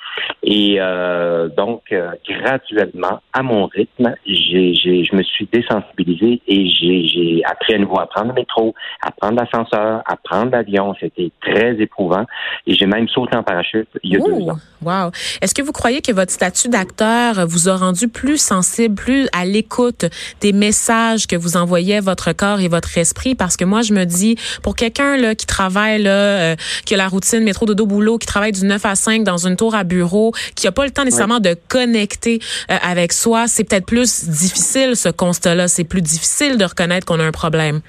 Et 0.43 0.77
euh, 0.79 1.49
donc, 1.49 1.83
euh, 1.93 2.11
graduellement, 2.29 3.21
à 3.33 3.43
mon 3.43 3.67
rythme, 3.67 4.15
j'ai, 4.27 4.75
je 4.75 5.15
me 5.15 5.23
suis 5.23 5.49
désensibilisé 5.53 6.41
et 6.49 6.69
j'ai, 6.69 7.43
appris 7.44 7.75
à 7.75 7.79
nouveau 7.79 8.01
à 8.01 8.06
prendre 8.06 8.29
le 8.29 8.35
métro, 8.35 8.75
à 9.03 9.11
prendre 9.13 9.41
l'ascenseur, 9.41 10.03
à 10.06 10.17
prendre 10.17 10.51
l'avion. 10.51 10.94
C'était 11.01 11.31
très 11.41 11.81
éprouvant. 11.81 12.27
Et 12.67 12.75
j'ai 12.75 12.87
même 12.87 13.08
sauté 13.08 13.37
en 13.37 13.43
parachute 13.43 13.89
il 14.03 14.13
y 14.13 14.17
a 14.17 14.19
deux 14.19 14.49
ans. 14.49 14.58
Wow. 14.82 15.11
Est-ce 15.41 15.55
que 15.55 15.63
vous 15.63 15.73
croyez 15.73 16.01
que 16.01 16.13
votre 16.13 16.32
statut 16.32 16.69
d'acteur 16.69 17.47
vous 17.47 17.69
a 17.69 17.77
rendu 17.77 18.08
plus 18.08 18.39
sensible, 18.39 18.94
plus 18.94 19.29
à 19.32 19.44
l'écoute 19.44 20.06
des 20.41 20.53
messages 20.53 21.27
que 21.27 21.37
vous 21.37 21.56
envoyez 21.56 21.68
votre 22.01 22.32
corps 22.32 22.60
et 22.60 22.69
votre 22.69 22.96
esprit? 22.98 23.34
Parce 23.34 23.56
que 23.56 23.65
moi, 23.65 23.82
je 23.82 23.93
me 23.93 24.05
dis, 24.05 24.37
pour 24.63 24.77
quelqu'un 24.77 25.17
là 25.17 25.34
qui 25.34 25.46
travaille, 25.46 26.03
là, 26.03 26.10
euh, 26.10 26.56
qui 26.84 26.94
a 26.94 26.96
la 26.96 27.08
routine 27.08 27.41
métro, 27.44 27.67
dodo, 27.67 27.87
boulot, 27.87 28.19
qui 28.19 28.27
travaille 28.27 28.53
du 28.53 28.65
9 28.65 28.84
à 28.84 28.94
5 28.94 29.25
dans 29.25 29.46
une 29.46 29.56
tour 29.56 29.75
à 29.75 29.84
bureau, 29.84 30.32
qui 30.55 30.67
a 30.67 30.72
pas 30.72 30.84
le 30.84 30.91
temps 30.91 31.05
nécessairement 31.05 31.41
de 31.41 31.56
connecter 31.69 32.41
euh, 32.70 32.77
avec 32.82 33.13
soi, 33.13 33.46
c'est 33.48 33.65
peut-être 33.65 33.87
plus 33.87 34.29
difficile 34.29 34.96
ce 34.96 35.08
constat-là. 35.08 35.69
C'est 35.69 35.84
plus 35.84 36.03
difficile 36.03 36.58
de 36.58 36.65
reconnaître 36.65 37.06
qu'on 37.06 37.20
a 37.20 37.25
un 37.25 37.32
problème. 37.32 37.81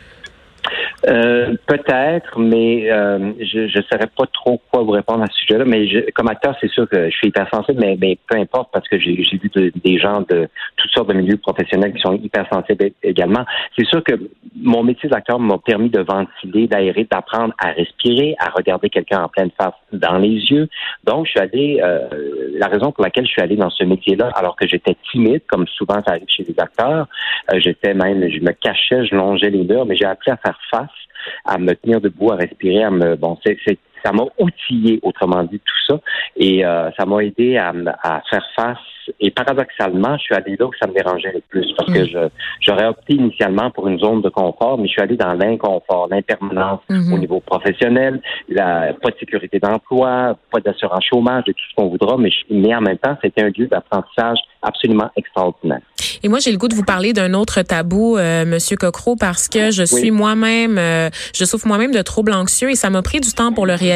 Euh, 1.07 1.55
peut-être, 1.65 2.39
mais 2.39 2.91
euh, 2.91 3.31
je 3.39 3.77
ne 3.77 3.83
saurais 3.83 4.07
pas 4.07 4.25
trop 4.33 4.61
quoi 4.71 4.83
vous 4.83 4.91
répondre 4.91 5.23
à 5.23 5.27
ce 5.27 5.39
sujet-là. 5.39 5.65
Mais 5.65 5.87
comme 6.13 6.27
acteur, 6.27 6.55
c'est 6.59 6.69
sûr 6.69 6.87
que 6.89 7.09
je 7.09 7.15
suis 7.15 7.27
hypersensible, 7.27 7.79
mais, 7.79 7.97
mais 7.99 8.17
peu 8.27 8.37
importe 8.37 8.69
parce 8.73 8.87
que 8.87 8.99
j'ai 8.99 9.15
vu 9.15 9.51
des 9.75 9.97
gens 9.97 10.21
de 10.29 10.47
toutes 10.75 10.91
sortes 10.91 11.09
de 11.09 11.13
milieux 11.13 11.37
professionnels 11.37 11.93
qui 11.93 12.01
sont 12.01 12.13
hypersensibles 12.15 12.91
également. 13.03 13.45
C'est 13.77 13.85
sûr 13.85 14.03
que 14.03 14.13
mon 14.55 14.83
métier 14.83 15.09
d'acteur 15.09 15.39
m'a 15.39 15.57
permis 15.57 15.89
de 15.89 16.01
ventiler, 16.01 16.67
d'aérer, 16.67 17.07
d'apprendre 17.09 17.53
à 17.59 17.71
respirer, 17.71 18.35
à 18.39 18.49
regarder 18.49 18.89
quelqu'un 18.89 19.23
en 19.23 19.29
pleine 19.29 19.51
face 19.57 19.73
dans 19.93 20.17
les 20.17 20.35
yeux. 20.51 20.67
Donc, 21.05 21.25
je 21.25 21.31
suis 21.31 21.39
allé. 21.39 21.79
Euh, 21.81 22.07
la 22.55 22.67
raison 22.67 22.91
pour 22.91 23.03
laquelle 23.03 23.25
je 23.25 23.31
suis 23.31 23.41
allé 23.41 23.55
dans 23.55 23.69
ce 23.69 23.83
métier-là, 23.83 24.31
alors 24.35 24.55
que 24.55 24.67
j'étais 24.67 24.95
timide, 25.11 25.41
comme 25.47 25.65
souvent 25.67 25.99
ça 26.05 26.11
arrive 26.11 26.27
chez 26.27 26.43
les 26.43 26.55
acteurs, 26.59 27.07
j'étais 27.57 27.93
même, 27.93 28.29
je 28.29 28.39
me 28.39 28.51
cachais, 28.51 29.05
je 29.05 29.15
longeais 29.15 29.49
les 29.49 29.63
murs, 29.63 29.85
mais 29.85 29.95
j'ai 29.95 30.05
appris 30.05 30.31
à 30.31 30.37
face 30.71 30.89
à 31.45 31.57
me 31.57 31.73
tenir 31.73 32.01
debout, 32.01 32.31
à 32.31 32.35
respirer, 32.35 32.83
à 32.83 32.91
me 32.91 33.15
bon, 33.15 33.37
c'est 33.43 33.57
ça 34.03 34.11
m'a 34.11 34.23
outillé, 34.37 34.99
autrement 35.03 35.43
dit, 35.43 35.59
tout 35.59 35.93
ça. 35.93 35.99
Et 36.35 36.65
euh, 36.65 36.89
ça 36.97 37.05
m'a 37.05 37.23
aidé 37.23 37.57
à, 37.57 37.73
à, 38.03 38.21
faire 38.29 38.45
face. 38.55 38.77
Et 39.19 39.31
paradoxalement, 39.31 40.17
je 40.17 40.23
suis 40.23 40.35
allé 40.35 40.55
là 40.57 40.67
où 40.67 40.71
ça 40.79 40.87
me 40.87 40.93
dérangeait 40.93 41.31
le 41.33 41.41
plus 41.49 41.73
parce 41.75 41.91
que 41.91 42.03
mm. 42.03 42.07
je 42.07 42.29
j'aurais 42.61 42.85
opté 42.85 43.15
initialement 43.15 43.71
pour 43.71 43.87
une 43.87 43.97
zone 43.99 44.21
de 44.21 44.29
confort, 44.29 44.77
mais 44.77 44.87
je 44.87 44.91
suis 44.91 45.01
allé 45.01 45.17
dans 45.17 45.33
l'inconfort, 45.33 46.07
l'impermanence 46.11 46.81
mm-hmm. 46.89 47.13
au 47.13 47.17
niveau 47.17 47.39
professionnel, 47.39 48.21
la, 48.49 48.93
pas 49.01 49.09
de 49.09 49.15
sécurité 49.19 49.59
d'emploi, 49.59 50.37
pas 50.51 50.59
d'assurance 50.59 51.03
chômage, 51.05 51.45
de 51.45 51.53
tout 51.53 51.63
ce 51.71 51.75
qu'on 51.75 51.87
voudra, 51.87 52.17
mais, 52.17 52.29
mais 52.51 52.75
en 52.75 52.81
même 52.81 52.99
temps, 52.99 53.17
c'était 53.23 53.41
un 53.41 53.49
lieu 53.49 53.65
d'apprentissage 53.65 54.37
absolument 54.61 55.09
extraordinaire. 55.15 55.81
Et 56.21 56.27
moi, 56.27 56.39
j'ai 56.39 56.51
le 56.51 56.57
goût 56.57 56.67
de 56.67 56.75
vous 56.75 56.83
parler 56.83 57.13
d'un 57.13 57.33
autre 57.33 57.61
tabou, 57.61 58.17
euh, 58.17 58.45
Monsieur 58.45 58.75
Cocro, 58.75 59.15
parce 59.15 59.47
que 59.47 59.71
je 59.71 59.83
suis 59.83 60.11
moi-même, 60.11 60.77
euh, 60.77 61.09
je 61.33 61.45
souffre 61.45 61.67
moi-même 61.67 61.91
de 61.91 62.01
troubles 62.01 62.33
anxieux 62.33 62.69
et 62.69 62.75
ça 62.75 62.89
m'a 62.89 63.01
pris 63.01 63.21
du 63.21 63.31
temps 63.31 63.53
pour 63.53 63.65
le 63.65 63.73
réaliser. 63.73 63.88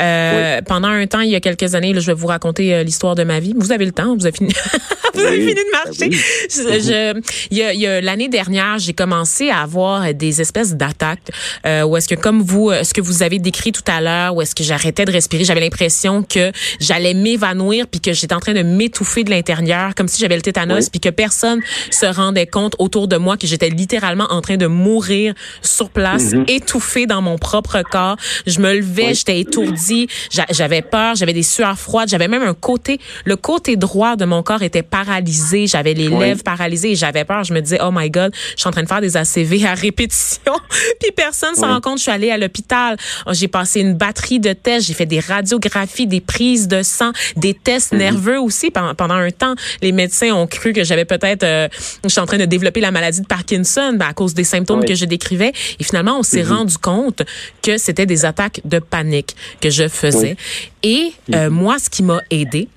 Euh, 0.00 0.60
pendant 0.66 0.88
un 0.88 1.06
temps, 1.06 1.20
il 1.20 1.30
y 1.30 1.36
a 1.36 1.40
quelques 1.40 1.74
années, 1.74 1.92
là, 1.92 2.00
je 2.00 2.06
vais 2.06 2.14
vous 2.14 2.26
raconter 2.26 2.74
euh, 2.74 2.82
l'histoire 2.82 3.14
de 3.14 3.24
ma 3.24 3.40
vie. 3.40 3.54
Vous 3.56 3.72
avez 3.72 3.84
le 3.84 3.92
temps, 3.92 4.16
vous 4.16 4.26
avez 4.26 4.36
fini, 4.36 4.52
vous 5.14 5.20
avez 5.20 5.40
fini 5.40 5.54
de 5.54 5.70
marcher. 5.72 6.08
Ben 6.08 6.80
je, 6.80 7.20
il 7.50 7.58
y 7.58 7.86
a, 7.86 7.94
a 7.94 8.00
l'année 8.00 8.28
dernière, 8.28 8.78
j'ai 8.78 8.92
commencé 8.92 9.50
à 9.50 9.60
avoir 9.60 10.12
des 10.14 10.40
espèces 10.40 10.74
d'attaques 10.74 11.30
euh, 11.66 11.84
où 11.84 11.96
est-ce 11.96 12.08
que, 12.08 12.14
comme 12.14 12.42
vous, 12.42 12.72
ce 12.82 12.92
que 12.92 13.00
vous 13.00 13.22
avez 13.22 13.38
décrit 13.38 13.72
tout 13.72 13.84
à 13.86 14.00
l'heure, 14.00 14.34
où 14.34 14.42
est-ce 14.42 14.54
que 14.54 14.64
j'arrêtais 14.64 15.04
de 15.04 15.12
respirer, 15.12 15.44
j'avais 15.44 15.60
l'impression 15.60 16.22
que 16.22 16.52
j'allais 16.80 17.14
m'évanouir 17.14 17.86
puis 17.86 18.00
que 18.00 18.12
j'étais 18.12 18.34
en 18.34 18.40
train 18.40 18.54
de 18.54 18.62
m'étouffer 18.62 19.24
de 19.24 19.30
l'intérieur, 19.30 19.94
comme 19.94 20.08
si 20.08 20.20
j'avais 20.20 20.36
le 20.36 20.42
tétanos 20.42 20.90
puis 20.90 21.00
que 21.00 21.08
personne 21.08 21.60
se 21.90 22.06
rendait 22.06 22.46
compte 22.46 22.74
autour 22.78 23.08
de 23.08 23.16
moi 23.16 23.36
que 23.36 23.46
j'étais 23.46 23.68
littéralement 23.68 24.26
en 24.30 24.40
train 24.40 24.56
de 24.56 24.66
mourir 24.66 25.34
sur 25.62 25.90
place, 25.90 26.32
mm 26.32 26.46
étouffée 26.48 27.06
dans 27.06 27.22
mon 27.22 27.38
propre 27.38 27.82
corps. 27.82 28.16
Je 28.46 28.60
me 28.60 28.74
levais, 28.74 29.05
j'étais 29.14 29.40
étourdie, 29.40 30.08
j'avais 30.50 30.82
peur, 30.82 31.14
j'avais 31.14 31.32
des 31.32 31.42
sueurs 31.42 31.78
froides, 31.78 32.08
j'avais 32.08 32.28
même 32.28 32.42
un 32.42 32.54
côté, 32.54 32.98
le 33.24 33.36
côté 33.36 33.76
droit 33.76 34.16
de 34.16 34.24
mon 34.24 34.42
corps 34.42 34.62
était 34.62 34.82
paralysé, 34.82 35.66
j'avais 35.66 35.94
les 35.94 36.08
lèvres 36.08 36.42
paralysées 36.42 36.92
et 36.92 36.96
j'avais 36.96 37.24
peur. 37.24 37.44
Je 37.44 37.52
me 37.52 37.60
disais, 37.60 37.78
oh 37.82 37.90
my 37.92 38.10
God, 38.10 38.32
je 38.54 38.60
suis 38.60 38.68
en 38.68 38.72
train 38.72 38.82
de 38.82 38.88
faire 38.88 39.00
des 39.00 39.16
ACV 39.16 39.64
à 39.66 39.74
répétition, 39.74 40.52
puis 41.00 41.10
personne 41.12 41.54
s'en 41.54 41.68
rend 41.68 41.80
compte. 41.80 41.98
Je 41.98 42.02
suis 42.02 42.12
allée 42.12 42.30
à 42.30 42.38
l'hôpital, 42.38 42.96
j'ai 43.30 43.48
passé 43.48 43.80
une 43.80 43.94
batterie 43.94 44.40
de 44.40 44.52
tests, 44.52 44.86
j'ai 44.86 44.94
fait 44.94 45.06
des 45.06 45.20
radiographies, 45.20 46.06
des 46.06 46.20
prises 46.20 46.68
de 46.68 46.82
sang, 46.82 47.12
des 47.36 47.54
tests 47.54 47.92
mhm. 47.92 47.98
nerveux 47.98 48.40
aussi 48.40 48.70
pendant 48.70 49.14
un 49.14 49.30
temps. 49.30 49.54
Les 49.82 49.92
médecins 49.92 50.32
ont 50.32 50.46
cru 50.46 50.72
que 50.72 50.84
j'avais 50.84 51.04
peut-être, 51.04 51.42
euh, 51.42 51.68
je 52.04 52.08
suis 52.08 52.20
en 52.20 52.26
train 52.26 52.38
de 52.38 52.44
développer 52.44 52.80
la 52.80 52.90
maladie 52.90 53.20
de 53.20 53.26
Parkinson 53.26 53.94
ben, 53.94 54.06
à 54.08 54.12
cause 54.12 54.34
des 54.34 54.44
symptômes 54.44 54.84
que 54.84 54.94
je 54.94 55.04
décrivais. 55.04 55.52
Et 55.78 55.84
finalement, 55.84 56.18
on 56.18 56.22
s'est 56.22 56.44
mhm. 56.44 56.52
rendu 56.52 56.78
compte 56.78 57.22
que 57.62 57.78
c'était 57.78 58.06
des 58.06 58.24
attaques 58.24 58.60
de 58.64 58.78
panique 58.96 59.36
que 59.60 59.70
je 59.70 59.88
faisais. 59.88 60.36
Et 60.82 61.12
euh, 61.34 61.50
mhm. 61.50 61.54
moi, 61.54 61.78
ce 61.78 61.90
qui 61.90 62.02
m'a 62.02 62.20
aidé, 62.30 62.68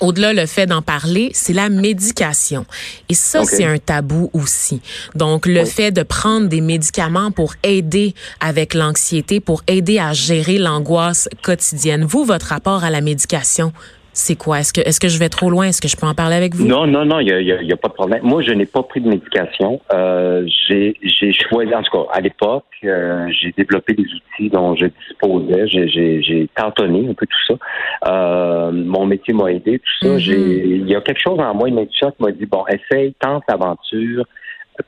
au-delà 0.00 0.32
le 0.32 0.46
fait 0.46 0.66
d'en 0.66 0.82
parler, 0.82 1.30
c'est 1.32 1.52
la 1.52 1.68
médication. 1.68 2.66
Et 3.08 3.14
ça, 3.14 3.44
c'est 3.44 3.64
un 3.64 3.78
tabou 3.78 4.30
aussi. 4.32 4.80
Donc, 5.14 5.46
le 5.46 5.64
fait 5.64 5.90
de 5.90 6.02
prendre 6.02 6.48
des 6.48 6.60
médicaments 6.60 7.30
pour 7.30 7.54
aider 7.62 8.14
avec 8.40 8.74
l'anxiété, 8.74 9.40
pour 9.40 9.62
aider 9.66 9.98
à 9.98 10.12
gérer 10.12 10.58
l'angoisse 10.58 11.28
quotidienne. 11.42 12.04
Vous, 12.04 12.24
votre 12.24 12.46
rapport 12.46 12.84
à 12.84 12.90
la 12.90 13.00
médication, 13.00 13.72
c'est 14.18 14.36
quoi? 14.36 14.58
Est-ce 14.58 14.72
que, 14.72 14.80
est-ce 14.80 14.98
que 14.98 15.08
je 15.08 15.18
vais 15.18 15.28
trop 15.28 15.48
loin? 15.48 15.66
Est-ce 15.66 15.80
que 15.80 15.88
je 15.88 15.96
peux 15.96 16.06
en 16.06 16.14
parler 16.14 16.34
avec 16.34 16.54
vous? 16.54 16.66
Non, 16.66 16.86
non, 16.86 17.04
non, 17.04 17.20
il 17.20 17.26
n'y 17.26 17.32
a, 17.52 17.62
y 17.62 17.72
a, 17.72 17.76
pas 17.76 17.88
de 17.88 17.94
problème. 17.94 18.20
Moi, 18.24 18.42
je 18.42 18.50
n'ai 18.50 18.66
pas 18.66 18.82
pris 18.82 19.00
de 19.00 19.08
médication. 19.08 19.80
Euh, 19.92 20.44
j'ai, 20.66 20.96
j'ai 21.02 21.32
choisi, 21.32 21.72
en 21.72 21.82
tout 21.82 21.92
cas, 21.92 22.10
à 22.12 22.20
l'époque, 22.20 22.64
euh, 22.84 23.28
j'ai 23.30 23.52
développé 23.56 23.94
des 23.94 24.02
outils 24.02 24.50
dont 24.50 24.74
je 24.74 24.86
disposais. 24.86 25.68
J'ai, 25.68 25.88
j'ai, 25.88 26.22
j'ai 26.22 26.48
tantonné 26.54 27.08
un 27.08 27.14
peu 27.14 27.26
tout 27.26 27.44
ça. 27.46 27.54
Euh, 28.10 28.72
mon 28.72 29.06
métier 29.06 29.32
m'a 29.32 29.52
aidé, 29.52 29.78
tout 29.78 30.06
ça. 30.06 30.18
J'ai, 30.18 30.36
mm-hmm. 30.36 30.80
il 30.80 30.88
y 30.88 30.96
a 30.96 31.00
quelque 31.00 31.20
chose 31.20 31.38
en 31.38 31.54
moi, 31.54 31.68
une 31.68 31.86
qui 31.86 32.04
m'a 32.18 32.32
dit, 32.32 32.46
bon, 32.46 32.64
essaye, 32.66 33.14
tente 33.20 33.44
l'aventure 33.48 34.24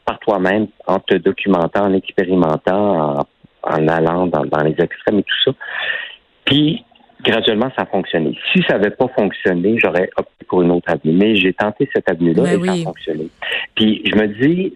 par 0.04 0.18
toi-même, 0.20 0.66
en 0.86 0.98
te 0.98 1.14
documentant, 1.14 1.84
en 1.84 1.94
expérimentant, 1.94 3.18
en, 3.18 3.26
en 3.62 3.88
allant 3.88 4.26
dans, 4.26 4.44
dans 4.44 4.62
les 4.62 4.74
extrêmes 4.78 5.20
et 5.20 5.22
tout 5.22 5.42
ça. 5.44 5.52
Puis, 6.44 6.84
graduellement, 7.22 7.70
ça 7.76 7.82
a 7.82 7.86
fonctionné. 7.86 8.36
Si 8.52 8.62
ça 8.68 8.78
n'avait 8.78 8.90
pas 8.90 9.08
fonctionné, 9.08 9.76
j'aurais 9.82 10.10
opté 10.16 10.44
pour 10.48 10.62
une 10.62 10.70
autre 10.70 10.90
avenue. 10.90 11.12
Mais 11.12 11.36
j'ai 11.36 11.52
tenté 11.52 11.88
cette 11.94 12.08
avenue-là 12.08 12.42
ben 12.42 12.62
et 12.62 12.66
ça 12.66 12.72
a 12.72 12.84
fonctionné. 12.84 13.28
Puis 13.74 14.02
je 14.04 14.16
me 14.16 14.26
dis, 14.28 14.74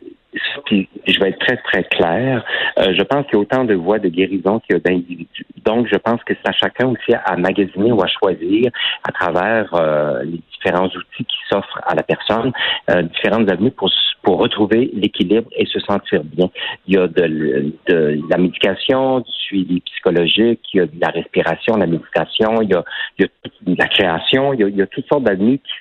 je 0.70 1.20
vais 1.20 1.28
être 1.30 1.38
très, 1.38 1.56
très 1.58 1.84
clair, 1.84 2.44
euh, 2.78 2.94
je 2.96 3.02
pense 3.02 3.24
qu'il 3.26 3.34
y 3.34 3.36
a 3.36 3.40
autant 3.40 3.64
de 3.64 3.74
voies 3.74 3.98
de 3.98 4.08
guérison 4.08 4.60
qu'il 4.60 4.74
y 4.74 4.76
a 4.76 4.80
d'individus. 4.80 5.46
Donc, 5.64 5.86
je 5.90 5.96
pense 5.96 6.22
que 6.24 6.34
c'est 6.34 6.48
à 6.48 6.52
chacun 6.52 6.88
aussi 6.88 7.14
à 7.24 7.36
magasiner 7.36 7.92
ou 7.92 8.02
à 8.02 8.06
choisir 8.06 8.70
à 9.06 9.12
travers 9.12 9.72
euh, 9.74 10.22
les 10.24 10.40
différents 10.52 10.86
outils 10.86 11.24
qui 11.24 11.36
s'offrent 11.48 11.80
à 11.86 11.94
la 11.94 12.02
personne, 12.02 12.52
euh, 12.90 13.02
différentes 13.02 13.50
avenues 13.50 13.70
pour, 13.70 13.90
pour 14.22 14.38
retrouver 14.38 14.90
l'équilibre 14.94 15.48
et 15.56 15.66
se 15.66 15.78
sentir 15.80 16.22
bien. 16.24 16.50
Il 16.86 16.94
y 16.94 16.98
a 16.98 17.06
de, 17.06 18.20
la 18.28 18.36
médication, 18.36 19.20
du 19.20 19.32
suivi 19.32 19.80
psychologique, 19.80 20.60
il 20.72 20.78
y 20.78 20.80
a 20.80 20.86
de 20.86 21.00
la 21.00 21.08
respiration, 21.08 21.76
la 21.76 21.86
méditation, 21.86 22.60
il 22.62 22.70
y 22.70 22.74
a, 22.74 22.84
il 23.18 23.24
y 23.24 23.24
a 23.24 23.72
de 23.72 23.78
la 23.78 23.88
création, 23.88 24.52
il 24.52 24.60
y 24.60 24.64
a, 24.64 24.68
il 24.68 24.76
y 24.76 24.82
a 24.82 24.86
toutes 24.86 25.06
sortes 25.06 25.24
d'avenues 25.24 25.58
qui 25.58 25.72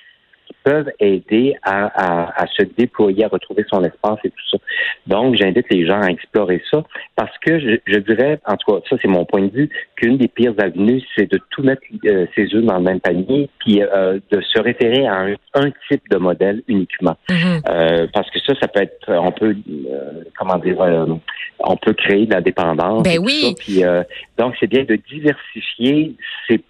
peuvent 0.64 0.90
aider 0.98 1.54
à, 1.62 2.40
à, 2.42 2.46
se 2.46 2.64
déployer, 2.76 3.24
à 3.24 3.28
retrouver 3.28 3.64
son 3.70 3.84
espace 3.84 4.18
et 4.24 4.30
tout 4.30 4.48
ça. 4.50 4.58
Donc, 5.06 5.36
j'invite 5.36 5.66
les 5.70 5.86
gens 5.86 6.00
à 6.00 6.08
explorer 6.08 6.62
ça 6.70 6.82
parce 7.16 7.36
que 7.38 7.60
je, 7.60 7.76
je 7.86 7.98
dirais, 7.98 8.40
en 8.46 8.56
tout 8.56 8.72
cas, 8.72 8.80
ça 8.88 8.96
c'est 9.00 9.08
mon 9.08 9.24
point 9.24 9.42
de 9.42 9.52
vue, 9.52 9.70
qu'une 9.96 10.16
des 10.16 10.28
pires 10.28 10.54
avenues, 10.58 11.02
c'est 11.16 11.30
de 11.30 11.38
tout 11.50 11.62
mettre 11.62 11.82
euh, 12.06 12.26
ses 12.34 12.54
œufs 12.54 12.64
dans 12.64 12.78
le 12.78 12.84
même 12.84 13.00
panier, 13.00 13.48
puis 13.58 13.82
euh, 13.82 14.18
de 14.30 14.40
se 14.40 14.60
référer 14.60 15.06
à 15.06 15.20
un, 15.20 15.34
un, 15.54 15.70
type 15.88 16.02
de 16.10 16.16
modèle 16.16 16.62
uniquement. 16.68 17.16
Mm-hmm. 17.28 17.60
euh, 17.68 18.06
parce 18.12 18.30
que 18.30 18.40
ça, 18.40 18.54
ça 18.60 18.68
peut 18.68 18.82
être, 18.82 19.08
on 19.08 19.32
peut, 19.32 19.54
euh, 19.68 20.24
comment 20.38 20.58
dire, 20.58 20.80
euh, 20.80 21.06
on 21.60 21.76
peut 21.76 21.92
créer 21.92 22.26
de 22.26 22.32
la 22.32 22.40
dépendance. 22.40 23.02
Ben 23.02 23.18
oui. 23.18 23.54
puis, 23.58 23.82
donc, 24.38 24.54
c'est 24.58 24.66
bien 24.66 24.84
de 24.84 24.96
diversifier 24.96 26.14
ses 26.48 26.60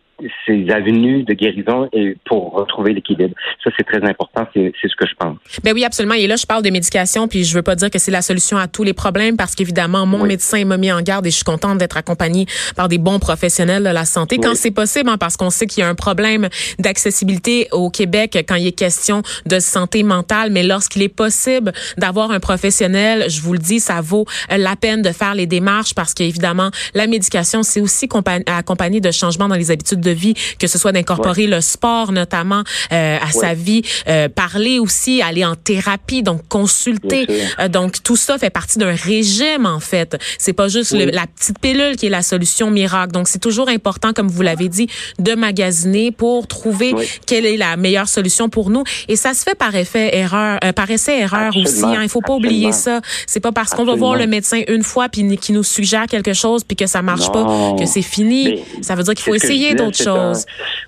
ces 0.46 0.68
avenues 0.70 1.24
de 1.24 1.34
guérison 1.34 1.88
et 1.92 2.16
pour 2.24 2.52
retrouver 2.52 2.92
l'équilibre. 2.92 3.34
Ça, 3.62 3.70
c'est 3.76 3.84
très 3.84 4.02
important. 4.08 4.46
C'est 4.54 4.72
ce 4.82 4.96
que 4.96 5.06
je 5.06 5.14
pense. 5.18 5.36
Ben 5.62 5.72
oui, 5.74 5.84
absolument. 5.84 6.14
Et 6.14 6.26
là, 6.26 6.36
je 6.36 6.46
parle 6.46 6.62
de 6.62 6.70
médication, 6.70 7.28
puis 7.28 7.44
je 7.44 7.54
veux 7.54 7.62
pas 7.62 7.76
dire 7.76 7.90
que 7.90 7.98
c'est 7.98 8.10
la 8.10 8.22
solution 8.22 8.56
à 8.56 8.68
tous 8.68 8.84
les 8.84 8.92
problèmes, 8.92 9.36
parce 9.36 9.54
qu'évidemment, 9.54 10.06
mon 10.06 10.24
médecin 10.24 10.64
m'a 10.64 10.76
mis 10.76 10.92
en 10.92 11.00
garde 11.02 11.26
et 11.26 11.30
je 11.30 11.36
suis 11.36 11.44
contente 11.44 11.78
d'être 11.78 11.96
accompagnée 11.96 12.46
par 12.76 12.88
des 12.88 12.98
bons 12.98 13.18
professionnels 13.18 13.84
de 13.84 13.88
la 13.88 14.04
santé 14.04 14.38
quand 14.38 14.54
c'est 14.54 14.70
possible, 14.70 15.08
hein, 15.08 15.18
parce 15.18 15.36
qu'on 15.36 15.50
sait 15.50 15.66
qu'il 15.66 15.82
y 15.82 15.84
a 15.84 15.88
un 15.88 15.94
problème 15.94 16.48
d'accessibilité 16.78 17.68
au 17.72 17.90
Québec 17.90 18.44
quand 18.48 18.56
il 18.56 18.66
est 18.66 18.72
question 18.72 19.22
de 19.46 19.58
santé 19.58 20.02
mentale. 20.02 20.50
Mais 20.50 20.62
lorsqu'il 20.62 21.02
est 21.02 21.08
possible 21.08 21.72
d'avoir 21.98 22.30
un 22.30 22.40
professionnel, 22.40 23.26
je 23.28 23.40
vous 23.40 23.52
le 23.52 23.58
dis, 23.58 23.80
ça 23.80 24.00
vaut 24.00 24.26
la 24.50 24.76
peine 24.76 25.02
de 25.02 25.10
faire 25.10 25.34
les 25.34 25.46
démarches, 25.46 25.94
parce 25.94 26.14
qu'évidemment, 26.14 26.70
la 26.94 27.06
médication, 27.06 27.62
c'est 27.62 27.80
aussi 27.80 28.08
accompagné 28.46 29.00
de 29.00 29.10
changements 29.10 29.48
dans 29.48 29.54
les 29.54 29.70
habitudes 29.70 30.00
de 30.00 30.13
vie, 30.14 30.34
que 30.58 30.66
ce 30.66 30.78
soit 30.78 30.92
d'incorporer 30.92 31.46
le 31.46 31.60
sport 31.60 32.12
notamment 32.12 32.62
euh, 32.92 33.18
à 33.20 33.30
sa 33.30 33.54
vie, 33.54 33.82
euh, 34.08 34.28
parler 34.28 34.78
aussi, 34.78 35.22
aller 35.22 35.44
en 35.44 35.54
thérapie, 35.54 36.22
donc 36.22 36.46
consulter. 36.48 37.26
Euh, 37.58 37.68
donc 37.68 38.02
tout 38.02 38.16
ça 38.16 38.38
fait 38.38 38.50
partie 38.50 38.78
d'un 38.78 38.94
régime 38.94 39.66
en 39.66 39.80
fait. 39.80 40.16
C'est 40.38 40.52
pas 40.52 40.68
juste 40.68 40.92
la 40.92 41.26
petite 41.26 41.58
pilule 41.58 41.96
qui 41.96 42.06
est 42.06 42.10
la 42.10 42.22
solution 42.22 42.70
miracle. 42.70 43.12
Donc 43.12 43.28
c'est 43.28 43.38
toujours 43.38 43.68
important, 43.68 44.12
comme 44.12 44.28
vous 44.28 44.42
l'avez 44.42 44.68
dit, 44.68 44.88
de 45.18 45.34
magasiner 45.34 46.10
pour 46.10 46.46
trouver 46.46 46.94
quelle 47.26 47.46
est 47.46 47.56
la 47.56 47.76
meilleure 47.76 48.08
solution 48.08 48.48
pour 48.48 48.70
nous. 48.70 48.84
Et 49.08 49.16
ça 49.16 49.34
se 49.34 49.42
fait 49.42 49.54
par 49.54 49.74
effet 49.74 50.16
erreur, 50.16 50.60
par 50.74 50.90
essai 50.90 51.18
erreur 51.20 51.56
aussi. 51.56 51.84
Hein. 51.84 52.00
Il 52.02 52.08
faut 52.08 52.20
pas 52.20 52.34
oublier 52.34 52.72
ça. 52.72 53.00
C'est 53.26 53.40
pas 53.40 53.52
parce 53.52 53.70
qu'on 53.70 53.84
va 53.84 53.94
voir 53.94 54.16
le 54.16 54.26
médecin 54.26 54.62
une 54.68 54.82
fois 54.82 55.08
puis 55.08 55.24
qui 55.38 55.52
nous 55.52 55.62
suggère 55.62 56.06
quelque 56.06 56.32
chose 56.32 56.64
puis 56.64 56.76
que 56.76 56.86
ça 56.86 57.02
marche 57.02 57.30
pas 57.32 57.74
que 57.78 57.86
c'est 57.86 58.02
fini. 58.02 58.60
ça 58.82 58.94
veut 58.94 59.02
dire 59.02 59.14
qu'il 59.14 59.24
faut 59.24 59.34
essayer 59.34 59.74
d'autres 59.74 59.93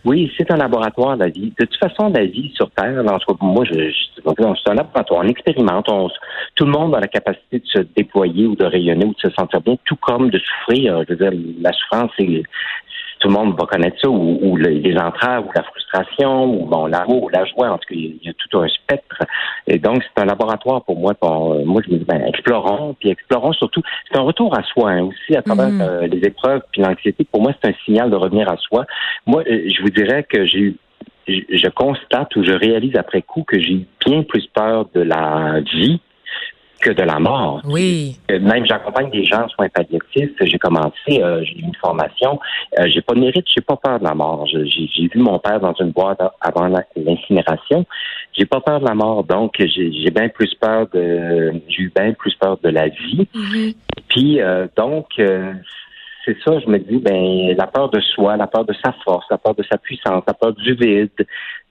oui, 0.04 0.32
c'est 0.36 0.50
un 0.50 0.56
laboratoire, 0.56 1.16
la 1.16 1.28
vie. 1.28 1.52
De 1.58 1.64
toute 1.64 1.78
façon, 1.78 2.10
la 2.10 2.24
vie 2.24 2.52
sur 2.54 2.70
Terre, 2.70 3.02
moi, 3.40 3.64
je, 3.64 3.90
c'est 4.24 4.70
un 4.70 4.74
laboratoire. 4.74 5.22
On 5.24 5.28
expérimente. 5.28 5.86
tout 6.54 6.64
le 6.64 6.70
monde 6.70 6.94
a 6.94 7.00
la 7.00 7.08
capacité 7.08 7.58
de 7.58 7.66
se 7.66 7.78
déployer 7.96 8.46
ou 8.46 8.56
de 8.56 8.64
rayonner 8.64 9.04
ou 9.04 9.14
de 9.14 9.20
se 9.20 9.30
sentir 9.30 9.60
bien, 9.60 9.76
tout 9.84 9.96
comme 9.96 10.30
de 10.30 10.38
souffrir. 10.38 11.02
Je 11.08 11.14
veux 11.14 11.30
dire, 11.30 11.40
la 11.60 11.72
souffrance, 11.72 12.10
c'est 12.18 12.42
tout 13.18 13.28
le 13.28 13.34
monde 13.34 13.58
va 13.58 13.66
connaître 13.66 13.96
ça, 14.00 14.08
ou, 14.08 14.56
les 14.56 14.96
entraves, 14.98 15.46
ou 15.46 15.50
la 15.54 15.62
frustration, 15.62 16.44
ou 16.44 16.66
bon, 16.66 16.86
l'amour, 16.86 17.24
ou 17.24 17.28
la 17.28 17.44
joie. 17.44 17.70
En 17.70 17.78
tout 17.78 17.88
cas, 17.88 17.94
il 17.94 18.18
y 18.22 18.28
a 18.28 18.32
tout 18.32 18.58
un 18.58 18.68
spectre. 18.68 19.18
Et 19.66 19.78
donc, 19.78 20.02
c'est 20.02 20.22
un 20.22 20.26
laboratoire 20.26 20.84
pour 20.84 20.98
moi. 20.98 21.14
Pour, 21.14 21.52
euh, 21.52 21.64
moi, 21.64 21.82
je 21.86 21.92
me 21.92 21.98
dis, 21.98 22.04
ben, 22.04 22.22
explorons, 22.26 22.94
puis 22.98 23.10
explorons 23.10 23.52
surtout. 23.52 23.82
C'est 24.10 24.18
un 24.18 24.22
retour 24.22 24.56
à 24.56 24.62
soi 24.62 24.90
hein, 24.90 25.02
aussi 25.04 25.36
à 25.36 25.42
travers 25.42 25.70
mm. 25.70 25.80
euh, 25.80 26.06
les 26.06 26.26
épreuves, 26.26 26.62
puis 26.72 26.82
l'anxiété. 26.82 27.24
Pour 27.24 27.42
moi, 27.42 27.52
c'est 27.60 27.70
un 27.70 27.74
signal 27.84 28.10
de 28.10 28.16
revenir 28.16 28.50
à 28.50 28.56
soi. 28.56 28.84
Moi, 29.26 29.42
euh, 29.48 29.68
je 29.68 29.82
vous 29.82 29.90
dirais 29.90 30.24
que 30.24 30.44
j'ai 30.44 30.58
eu 30.58 30.76
je 31.28 31.68
constate 31.70 32.36
ou 32.36 32.44
je 32.44 32.52
réalise 32.52 32.94
après 32.96 33.20
coup 33.20 33.42
que 33.42 33.58
j'ai 33.58 33.84
bien 34.06 34.22
plus 34.22 34.46
peur 34.46 34.86
de 34.94 35.00
la 35.00 35.60
vie 35.60 36.00
que 36.86 36.92
de 36.92 37.02
la 37.02 37.18
mort. 37.18 37.62
Oui. 37.64 38.16
Même 38.28 38.64
j'accompagne 38.64 39.10
des 39.10 39.24
gens 39.24 39.42
en 39.42 39.48
soins 39.48 39.68
palliatifs. 39.68 40.36
J'ai 40.40 40.58
commencé, 40.58 41.10
euh, 41.10 41.42
j'ai 41.42 41.58
eu 41.58 41.62
une 41.62 41.74
formation. 41.74 42.38
Euh, 42.78 42.86
j'ai 42.86 43.02
pas 43.02 43.14
de 43.14 43.20
mérite, 43.20 43.44
j'ai 43.52 43.60
pas 43.60 43.76
peur 43.76 43.98
de 43.98 44.04
la 44.04 44.14
mort. 44.14 44.46
J'ai 44.46 45.08
vu 45.12 45.18
mon 45.18 45.38
père 45.40 45.58
dans 45.60 45.74
une 45.74 45.90
boîte 45.90 46.20
avant 46.40 46.68
l'incinération. 46.96 47.84
J'ai 48.32 48.44
pas 48.44 48.60
peur 48.60 48.80
de 48.80 48.84
la 48.84 48.94
mort, 48.94 49.24
donc 49.24 49.54
j'ai 49.58 50.10
bien 50.10 50.28
plus 50.28 50.54
peur 50.54 50.86
de, 50.92 51.52
j'ai 51.68 51.82
eu 51.82 51.92
bien 51.94 52.12
plus 52.12 52.34
peur 52.34 52.58
de 52.62 52.68
la 52.68 52.88
vie. 52.88 53.26
Mm-hmm. 53.34 53.74
Puis 54.08 54.40
euh, 54.40 54.66
donc 54.76 55.08
c'est 56.26 56.36
ça, 56.44 56.58
je 56.58 56.68
me 56.68 56.78
dis, 56.78 56.98
ben, 56.98 57.56
la 57.56 57.68
peur 57.68 57.88
de 57.88 58.00
soi, 58.00 58.36
la 58.36 58.48
peur 58.48 58.64
de 58.64 58.74
sa 58.84 58.92
force, 59.04 59.24
la 59.30 59.38
peur 59.38 59.54
de 59.54 59.62
sa 59.70 59.78
puissance, 59.78 60.24
la 60.26 60.34
peur 60.34 60.52
du 60.54 60.74
vide. 60.74 61.10
Tu 61.18 61.24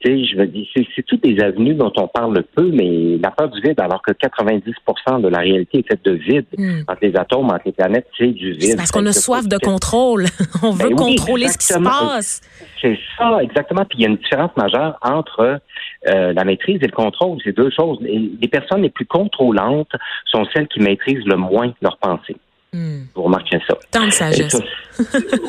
sais, 0.03 0.25
je 0.25 0.37
me 0.37 0.47
dis, 0.47 0.67
c'est 0.73 1.05
toutes 1.05 1.23
des 1.23 1.41
avenues 1.43 1.73
dont 1.73 1.91
on 1.97 2.07
parle 2.07 2.41
peu, 2.55 2.71
mais 2.71 3.17
la 3.21 3.31
peur 3.31 3.49
du 3.49 3.59
vide, 3.59 3.79
alors 3.81 4.01
que 4.01 4.13
90 4.13 4.73
de 5.21 5.27
la 5.27 5.39
réalité 5.39 5.79
est 5.79 5.87
faite 5.87 6.05
de 6.05 6.13
vide. 6.13 6.45
Hmm. 6.57 6.81
Entre 6.87 6.99
les 7.01 7.17
atomes, 7.17 7.47
entre 7.47 7.63
les 7.65 7.73
planètes, 7.73 8.07
c'est 8.17 8.27
du 8.27 8.51
vide. 8.53 8.61
C'est 8.61 8.77
parce 8.77 8.91
qu'on 8.91 9.05
a 9.05 9.11
soif 9.11 9.47
de 9.47 9.57
contrôle. 9.57 10.25
on 10.63 10.71
veut 10.71 10.89
ben 10.89 10.95
contrôler 10.95 11.49
ce 11.49 11.57
qui 11.57 11.67
se 11.67 11.79
passe. 11.79 12.41
C'est 12.81 12.97
ça, 13.17 13.39
exactement. 13.41 13.83
Puis 13.83 13.99
il 13.99 14.01
y 14.03 14.05
a 14.05 14.09
une 14.09 14.17
différence 14.17 14.55
majeure 14.55 14.97
entre 15.01 15.59
euh, 16.07 16.33
la 16.33 16.43
maîtrise 16.45 16.77
et 16.81 16.87
le 16.87 16.95
contrôle. 16.95 17.39
C'est 17.43 17.55
deux 17.55 17.71
choses. 17.71 17.99
les 18.01 18.47
personnes 18.47 18.83
les 18.83 18.89
plus 18.89 19.05
contrôlantes 19.05 19.91
sont 20.25 20.45
celles 20.53 20.69
qui 20.69 20.79
maîtrisent 20.79 21.25
le 21.25 21.35
moins 21.35 21.73
leurs 21.81 21.97
pensées. 21.97 22.37
Hmm. 22.75 23.05
Vous 23.15 23.23
remarquez 23.23 23.57
ça. 23.65 23.75
Tant 23.89 24.05
de 24.05 24.11
sagesse. 24.11 24.61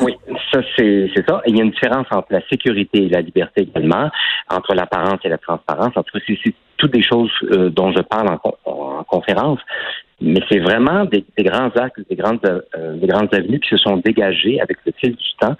oui, 0.01 0.15
ça, 0.49 0.61
c'est 0.77 1.11
ça. 1.27 1.41
il 1.45 1.57
y 1.57 1.59
a 1.59 1.63
une 1.65 1.71
différence 1.71 2.07
entre 2.09 2.31
la 2.31 2.39
sécurité 2.47 3.03
et 3.03 3.09
la 3.09 3.19
liberté 3.19 3.63
également, 3.63 4.09
entre 4.49 4.73
l'apparence 4.73 5.19
et 5.25 5.29
la 5.29 5.37
transparence. 5.37 5.91
En 5.97 6.03
tout 6.03 6.17
cas, 6.17 6.23
c'est 6.25 6.53
toutes 6.77 6.93
des 6.93 7.03
choses 7.03 7.31
euh, 7.51 7.69
dont 7.69 7.91
je 7.91 8.01
parle 8.01 8.29
en 8.65 9.03
conférence. 9.03 9.59
Mais 10.19 10.41
c'est 10.49 10.57
vraiment 10.57 11.05
des, 11.05 11.23
grands 11.37 11.69
axes, 11.75 12.01
des 12.09 12.15
grandes, 12.15 12.39
euh, 12.43 12.97
des 12.97 13.05
grandes 13.05 13.31
avenues 13.35 13.59
qui 13.59 13.69
se 13.69 13.77
sont 13.77 13.97
dégagées 13.97 14.59
avec 14.59 14.77
le 14.83 14.91
fil 14.97 15.11
du 15.11 15.29
temps. 15.39 15.55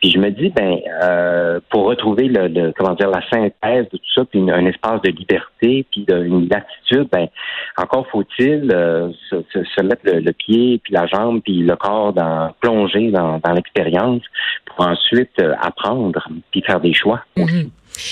Puis 0.00 0.10
je 0.10 0.18
me 0.18 0.30
dis, 0.30 0.50
ben, 0.50 0.80
euh, 1.02 1.60
pour 1.70 1.84
retrouver 1.84 2.28
le, 2.28 2.72
comment 2.72 2.94
dire, 2.94 3.08
la 3.08 3.26
synthèse 3.30 3.88
de 3.90 3.96
tout 3.96 4.12
ça, 4.14 4.26
puis 4.26 4.50
un 4.50 4.66
espace 4.66 5.00
de 5.00 5.10
liberté, 5.12 5.86
puis 5.90 6.04
de, 6.06 6.24
une 6.24 6.46
latitude, 6.46 7.08
ben, 7.10 7.28
encore 7.78 8.06
faut-il 8.08 8.70
euh, 8.70 9.10
se, 9.30 9.36
se, 9.50 9.82
mettre 9.82 10.02
le, 10.04 10.32
pied, 10.32 10.78
puis 10.84 10.92
la 10.92 11.06
jambe, 11.06 11.40
puis 11.40 11.62
le 11.62 11.76
corps 11.76 12.12
dans 12.12 12.54
plonger 12.60 13.10
dans, 13.10 13.38
dans 13.38 13.52
l'expérience 13.52 14.22
pour 14.66 14.86
ensuite 14.86 15.42
apprendre, 15.62 16.22
puis 16.50 16.60
faire 16.60 16.80
des 16.80 16.92
choix. 16.92 17.22
Mm-hmm. 17.38 17.70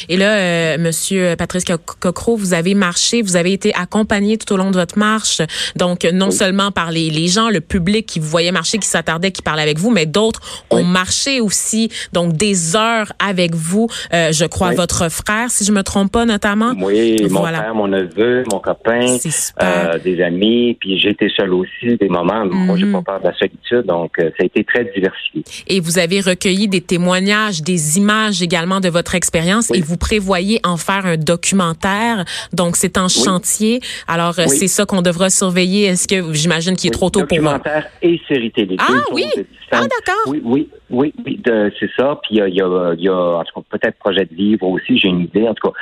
Et 0.09 0.17
là, 0.17 0.37
euh, 0.37 0.79
Monsieur 0.79 1.35
Patrice 1.37 1.65
Cocro, 1.65 2.37
vous 2.37 2.55
avez 2.55 2.75
marché, 2.75 3.23
vous 3.23 3.37
avez 3.37 3.53
été 3.53 3.75
accompagné 3.75 4.39
tout 4.39 4.53
au 4.53 4.57
long 4.57 4.71
de 4.71 4.77
votre 4.77 4.99
marche. 4.99 5.41
Donc, 5.77 6.05
non 6.05 6.31
seulement 6.31 6.71
par 6.71 6.91
les, 6.91 7.11
les, 7.11 7.29
gens, 7.29 7.51
le 7.51 7.61
public 7.61 8.07
qui 8.07 8.19
vous 8.19 8.29
voyait 8.29 8.53
marcher, 8.53 8.79
qui 8.79 8.89
s'attardait, 8.89 9.31
qui 9.31 9.43
parlait 9.43 9.63
avec 9.63 9.79
vous, 9.79 9.91
mais 9.91 10.07
d'autres 10.07 10.41
ont 10.71 10.85
marché 10.85 11.41
aussi. 11.41 11.91
Donc, 12.13 12.35
des 12.35 12.77
heures 12.77 13.13
avec 13.19 13.55
vous. 13.55 13.89
Euh, 14.13 14.33
je 14.33 14.45
crois 14.45 14.73
votre 14.73 15.11
frère, 15.11 15.51
si 15.51 15.65
je 15.65 15.73
me 15.73 15.83
trompe 15.83 16.13
pas, 16.13 16.25
notamment. 16.25 16.73
Oui, 16.81 17.17
mon 17.31 17.45
frère, 17.45 17.75
mon 17.75 17.89
neveu, 17.89 18.45
mon 18.51 18.59
copain, 18.59 19.17
euh, 19.63 19.99
des 19.99 20.23
amis. 20.23 20.77
Puis 20.81 20.99
j'ai 20.99 21.11
été 21.11 21.29
seul 21.35 21.53
aussi, 21.53 21.97
des 21.97 22.09
moments. 22.09 22.47
Moi, 22.47 22.77
j'ai 22.77 22.87
mhm. 22.87 22.93
pas 22.93 23.03
peur 23.03 23.21
de 23.21 23.27
la 23.27 23.35
solitude. 23.35 23.87
Donc, 23.87 24.19
euh, 24.19 24.31
ça 24.37 24.43
a 24.43 24.45
été 24.45 24.65
très 24.65 24.85
diversifié. 24.85 25.45
Et 25.69 25.81
vous 25.81 25.99
avez 25.99 26.21
recueilli 26.21 26.69
des 26.69 26.81
témoignages, 26.81 27.63
des 27.63 27.99
images 27.99 28.43
également 28.43 28.81
de 28.81 28.89
votre 28.89 29.15
expérience 29.15 29.70
et 29.75 29.81
vous 29.81 29.97
prévoyez 29.97 30.61
en 30.65 30.77
faire 30.77 31.07
un 31.07 31.17
documentaire. 31.17 32.25
Donc, 32.53 32.77
c'est 32.77 32.99
en 32.99 33.09
chantier. 33.09 33.81
Alors, 34.09 34.39
euh, 34.39 34.47
c'est 34.47 34.69
ça 34.69 34.87
qu'on 34.87 35.03
devra 35.03 35.31
surveiller. 35.31 35.85
Est-ce 35.85 36.09
que 36.09 36.33
j'imagine 36.33 36.77
qu'il 36.77 36.89
est 36.89 36.93
trop 36.93 37.11
tôt 37.11 37.21
pour 37.21 37.29
Documentaire 37.29 37.87
et 38.03 38.21
série 38.29 38.51
télé. 38.51 38.77
Ah 38.79 39.03
oui? 39.13 39.27
Ah, 39.71 39.83
d'accord. 39.83 40.25
Oui, 40.27 40.41
oui, 40.45 40.69
oui, 40.91 41.13
oui 41.25 41.41
c'est 41.45 41.91
ça. 41.99 42.19
Puis 42.23 42.37
il 42.37 42.39
y 42.39 42.43
a, 42.43 42.49
y 42.49 43.09
a, 43.09 43.15
en 43.17 43.45
tout 43.45 43.61
cas, 43.61 43.79
peut-être 43.79 43.99
projet 43.99 44.25
de 44.25 44.35
livre 44.35 44.67
aussi, 44.67 44.99
j'ai 44.99 45.09
une 45.09 45.21
idée. 45.21 45.49
En 45.49 45.55
tout 45.55 45.69
cas, 45.69 45.75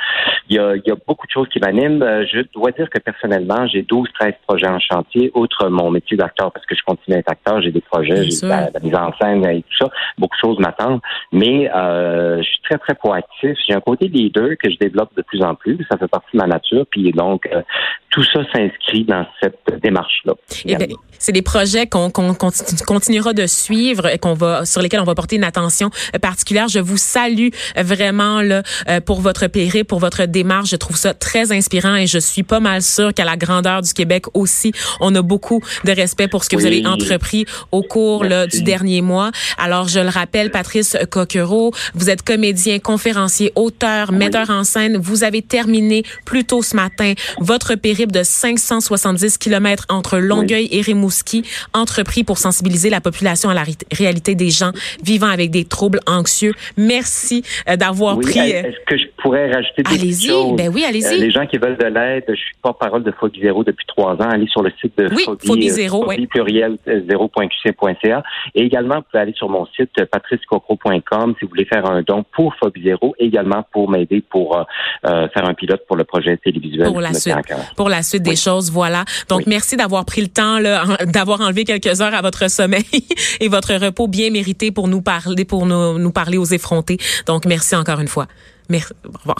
il 0.49 0.55
y 0.55 0.59
a, 0.59 0.75
y 0.75 0.91
a 0.91 0.95
beaucoup 1.07 1.27
de 1.27 1.31
choses 1.31 1.47
qui 1.49 1.59
m'animent. 1.59 2.01
Euh, 2.01 2.25
je 2.31 2.41
dois 2.53 2.71
dire 2.71 2.89
que 2.89 2.99
personnellement, 2.99 3.67
j'ai 3.67 3.81
12, 3.81 4.07
13 4.19 4.33
projets 4.47 4.67
en 4.67 4.79
chantier, 4.79 5.31
outre 5.33 5.69
mon 5.69 5.91
métier 5.91 6.17
d'acteur, 6.17 6.51
parce 6.51 6.65
que 6.65 6.75
je 6.75 6.81
continue 6.85 7.15
à 7.15 7.19
être 7.19 7.31
acteur, 7.31 7.61
j'ai 7.61 7.71
des 7.71 7.81
projets, 7.81 8.29
j'ai 8.29 8.47
la, 8.47 8.69
mise 8.81 8.95
en 8.95 9.11
scène 9.19 9.45
et 9.45 9.61
tout 9.63 9.85
ça. 9.85 9.89
Beaucoup 10.17 10.35
de 10.35 10.41
choses 10.41 10.59
m'attendent. 10.59 11.01
Mais 11.31 11.69
euh, 11.75 12.37
je 12.37 12.47
suis 12.47 12.61
très, 12.63 12.77
très 12.77 12.95
proactif. 12.95 13.57
J'ai 13.67 13.73
un 13.73 13.81
côté 13.81 14.07
leader 14.07 14.49
que 14.61 14.69
je 14.69 14.77
développe 14.77 15.15
de 15.15 15.21
plus 15.21 15.41
en 15.41 15.55
plus. 15.55 15.77
Ça 15.89 15.97
fait 15.97 16.07
partie 16.07 16.29
de 16.33 16.37
ma 16.37 16.47
nature. 16.47 16.85
Puis 16.89 17.11
donc, 17.11 17.47
euh, 17.53 17.61
tout 18.09 18.23
ça 18.23 18.41
s'inscrit 18.53 19.03
dans 19.03 19.25
cette 19.41 19.59
démarche-là. 19.81 20.33
Eh 20.65 20.75
c'est 21.19 21.31
des 21.31 21.41
projets 21.41 21.85
qu'on 21.85 22.09
continuera 22.11 23.33
de 23.33 23.45
suivre, 23.45 24.07
et 24.07 24.17
qu'on 24.17 24.33
va 24.33 24.65
sur 24.65 24.81
lesquels 24.81 24.98
on 24.99 25.05
va 25.05 25.15
porter 25.15 25.35
une 25.35 25.43
attention 25.43 25.89
particulière. 26.21 26.67
Je 26.67 26.79
vous 26.79 26.97
salue 26.97 27.49
vraiment 27.77 28.41
là 28.41 28.63
euh, 28.87 29.01
pour 29.01 29.21
votre 29.21 29.47
périple, 29.47 29.85
pour 29.85 29.99
votre 29.99 30.25
démarche. 30.25 30.69
Je 30.69 30.75
trouve 30.75 30.97
ça 30.97 31.13
très 31.13 31.51
inspirant 31.51 31.95
et 31.95 32.07
je 32.07 32.19
suis 32.19 32.43
pas 32.43 32.59
mal 32.59 32.81
sûre 32.81 33.13
qu'à 33.13 33.25
la 33.25 33.37
grandeur 33.37 33.81
du 33.81 33.93
Québec 33.93 34.25
aussi, 34.33 34.71
on 34.99 35.13
a 35.15 35.21
beaucoup 35.21 35.61
de 35.85 35.91
respect 35.91 36.27
pour 36.27 36.43
ce 36.43 36.49
que 36.49 36.55
vous 36.55 36.65
avez 36.65 36.85
entrepris 36.85 37.45
au 37.71 37.83
cours 37.83 38.23
là, 38.23 38.47
du 38.47 38.61
dernier 38.61 39.01
mois. 39.01 39.31
Alors, 39.57 39.87
je 39.87 39.99
le 39.99 40.09
rappelle, 40.09 40.51
Patrice 40.51 40.97
Coquereau, 41.09 41.73
vous 41.95 42.09
êtes 42.09 42.23
comédien, 42.23 42.79
conférencier, 42.79 43.51
auteur, 43.55 44.11
metteur 44.11 44.49
en 44.49 44.63
scène. 44.63 44.97
Vous 44.97 45.23
avez 45.23 45.41
terminé 45.41 46.03
plus 46.25 46.45
tôt 46.45 46.61
ce 46.61 46.75
matin 46.75 47.13
votre 47.39 47.75
périple 47.75 48.11
de 48.11 48.23
570 48.23 49.37
kilomètres 49.37 49.85
entre 49.89 50.17
Longueuil 50.17 50.67
et 50.71 50.81
Rimouski, 50.81 51.43
entrepris 51.73 52.23
pour 52.23 52.37
sensibiliser 52.37 52.89
la 52.89 53.01
population 53.01 53.49
à 53.49 53.53
la 53.53 53.63
réalité 53.91 54.35
des 54.35 54.49
gens 54.49 54.71
vivant 55.03 55.27
avec 55.29 55.51
des 55.51 55.65
troubles 55.65 55.99
anxieux. 56.07 56.53
Merci 56.77 57.43
euh, 57.67 57.75
d'avoir 57.75 58.19
pris. 58.19 58.39
Euh, 58.39 58.63
est-ce 58.63 58.85
que 58.85 58.97
je 58.97 59.05
pourrais 59.21 59.51
rajouter 59.51 59.83
des 59.83 59.95
allez-y, 59.95 60.55
Ben 60.55 60.71
oui, 60.73 60.83
allez-y. 60.87 61.05
Euh, 61.05 61.17
les 61.17 61.31
gens 61.31 61.45
qui 61.45 61.57
veulent 61.57 61.77
de 61.77 61.85
l'aide, 61.85 62.25
je 62.27 62.35
suis 62.35 62.55
pas 62.61 62.73
parole 62.73 63.03
de 63.03 63.11
Phobie 63.11 63.41
Zéro 63.41 63.63
depuis 63.63 63.85
trois 63.87 64.13
ans. 64.13 64.29
Allez 64.29 64.47
sur 64.47 64.63
le 64.63 64.71
site 64.81 64.97
de 64.97 65.09
oui, 65.13 65.25
Phobie, 65.45 65.69
Zéro, 65.69 66.03
Phobie 66.03 66.27
pluriel 66.27 66.77
zéro.qc.ca. 66.85 68.23
Et 68.55 68.61
également, 68.61 68.95
vous 68.95 69.05
pouvez 69.11 69.21
aller 69.21 69.33
sur 69.33 69.49
mon 69.49 69.65
site 69.67 70.05
patricecocro.com 70.05 71.35
si 71.39 71.45
vous 71.45 71.49
voulez 71.49 71.65
faire 71.65 71.85
un 71.85 72.01
don 72.01 72.23
pour 72.35 72.55
Phobie 72.55 72.83
Zéro, 72.83 73.15
également 73.19 73.65
pour 73.71 73.89
m'aider 73.89 74.23
pour 74.29 74.65
faire 75.03 75.47
un 75.47 75.53
pilote 75.53 75.81
pour 75.87 75.95
le 75.95 76.03
projet 76.03 76.37
télévisuel. 76.37 76.87
Pour 76.87 77.01
la 77.01 77.13
suite 77.13 77.35
pour 77.75 77.89
la 77.89 78.03
suite 78.03 78.23
des 78.23 78.35
choses. 78.35 78.71
Voilà. 78.71 79.05
Donc, 79.27 79.45
merci 79.47 79.77
d'avoir 79.77 80.05
pris 80.05 80.21
le 80.21 80.27
temps, 80.27 80.59
d'avoir 81.05 81.41
enlevé 81.41 81.63
quelques 81.63 82.01
heures 82.01 82.13
à 82.13 82.21
votre 82.21 82.49
sommeil 82.49 82.83
et 83.39 83.47
votre 83.47 83.73
repos 83.75 84.07
bien 84.07 84.29
mérité 84.29 84.71
pour 84.71 84.78
nous 84.87 85.01
parler, 85.01 85.45
pour 85.45 85.65
nous 85.65 86.11
parler 86.11 86.37
aux 86.37 86.45
effrontés. 86.45 86.97
Donc, 87.25 87.45
merci 87.45 87.75
encore 87.75 87.99
une 87.99 88.07
fois. 88.07 88.27
Merci. 88.69 88.93
Au 89.05 89.17
revoir. 89.17 89.39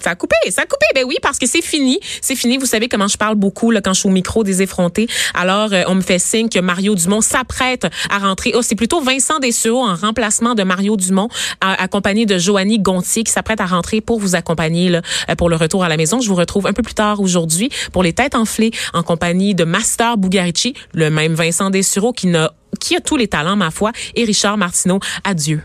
Ça 0.00 0.10
a 0.10 0.14
coupé, 0.16 0.36
ça 0.50 0.62
a 0.62 0.66
coupé. 0.66 0.86
Ben 0.94 1.04
oui, 1.06 1.16
parce 1.22 1.38
que 1.38 1.46
c'est 1.46 1.62
fini. 1.62 1.98
C'est 2.20 2.36
fini. 2.36 2.58
Vous 2.58 2.66
savez 2.66 2.88
comment 2.88 3.08
je 3.08 3.16
parle 3.16 3.36
beaucoup 3.36 3.70
là, 3.70 3.80
quand 3.80 3.94
je 3.94 4.00
suis 4.00 4.08
au 4.08 4.12
micro 4.12 4.44
des 4.44 4.60
effrontés. 4.60 5.08
Alors, 5.34 5.72
euh, 5.72 5.82
on 5.86 5.94
me 5.94 6.00
fait 6.00 6.18
signe 6.18 6.48
que 6.48 6.58
Mario 6.58 6.94
Dumont 6.94 7.20
s'apprête 7.20 7.86
à 8.10 8.18
rentrer. 8.18 8.52
Oh, 8.54 8.62
c'est 8.62 8.74
plutôt 8.74 9.00
Vincent 9.00 9.38
Dessureau 9.38 9.84
en 9.84 9.94
remplacement 9.94 10.54
de 10.54 10.62
Mario 10.62 10.96
Dumont, 10.96 11.28
accompagné 11.60 12.26
de 12.26 12.38
Joanie 12.38 12.78
Gontier, 12.78 13.24
qui 13.24 13.32
s'apprête 13.32 13.60
à 13.60 13.66
rentrer 13.66 14.00
pour 14.00 14.18
vous 14.18 14.34
accompagner 14.34 14.88
là, 14.88 15.02
euh, 15.30 15.34
pour 15.34 15.48
le 15.48 15.56
retour 15.56 15.84
à 15.84 15.88
la 15.88 15.96
maison. 15.96 16.20
Je 16.20 16.28
vous 16.28 16.34
retrouve 16.34 16.66
un 16.66 16.72
peu 16.72 16.82
plus 16.82 16.94
tard 16.94 17.20
aujourd'hui 17.20 17.70
pour 17.92 18.02
les 18.02 18.12
têtes 18.12 18.34
enflées 18.34 18.72
en 18.92 19.02
compagnie 19.02 19.54
de 19.54 19.64
Master 19.64 20.16
Bugarici, 20.16 20.74
le 20.92 21.10
même 21.10 21.34
Vincent 21.34 21.70
Dessureau 21.70 22.12
qui, 22.12 22.26
n'a, 22.26 22.52
qui 22.80 22.96
a 22.96 23.00
tous 23.00 23.16
les 23.16 23.28
talents, 23.28 23.56
ma 23.56 23.70
foi, 23.70 23.92
et 24.14 24.24
Richard 24.24 24.58
Martineau. 24.58 24.98
Adieu. 25.24 25.62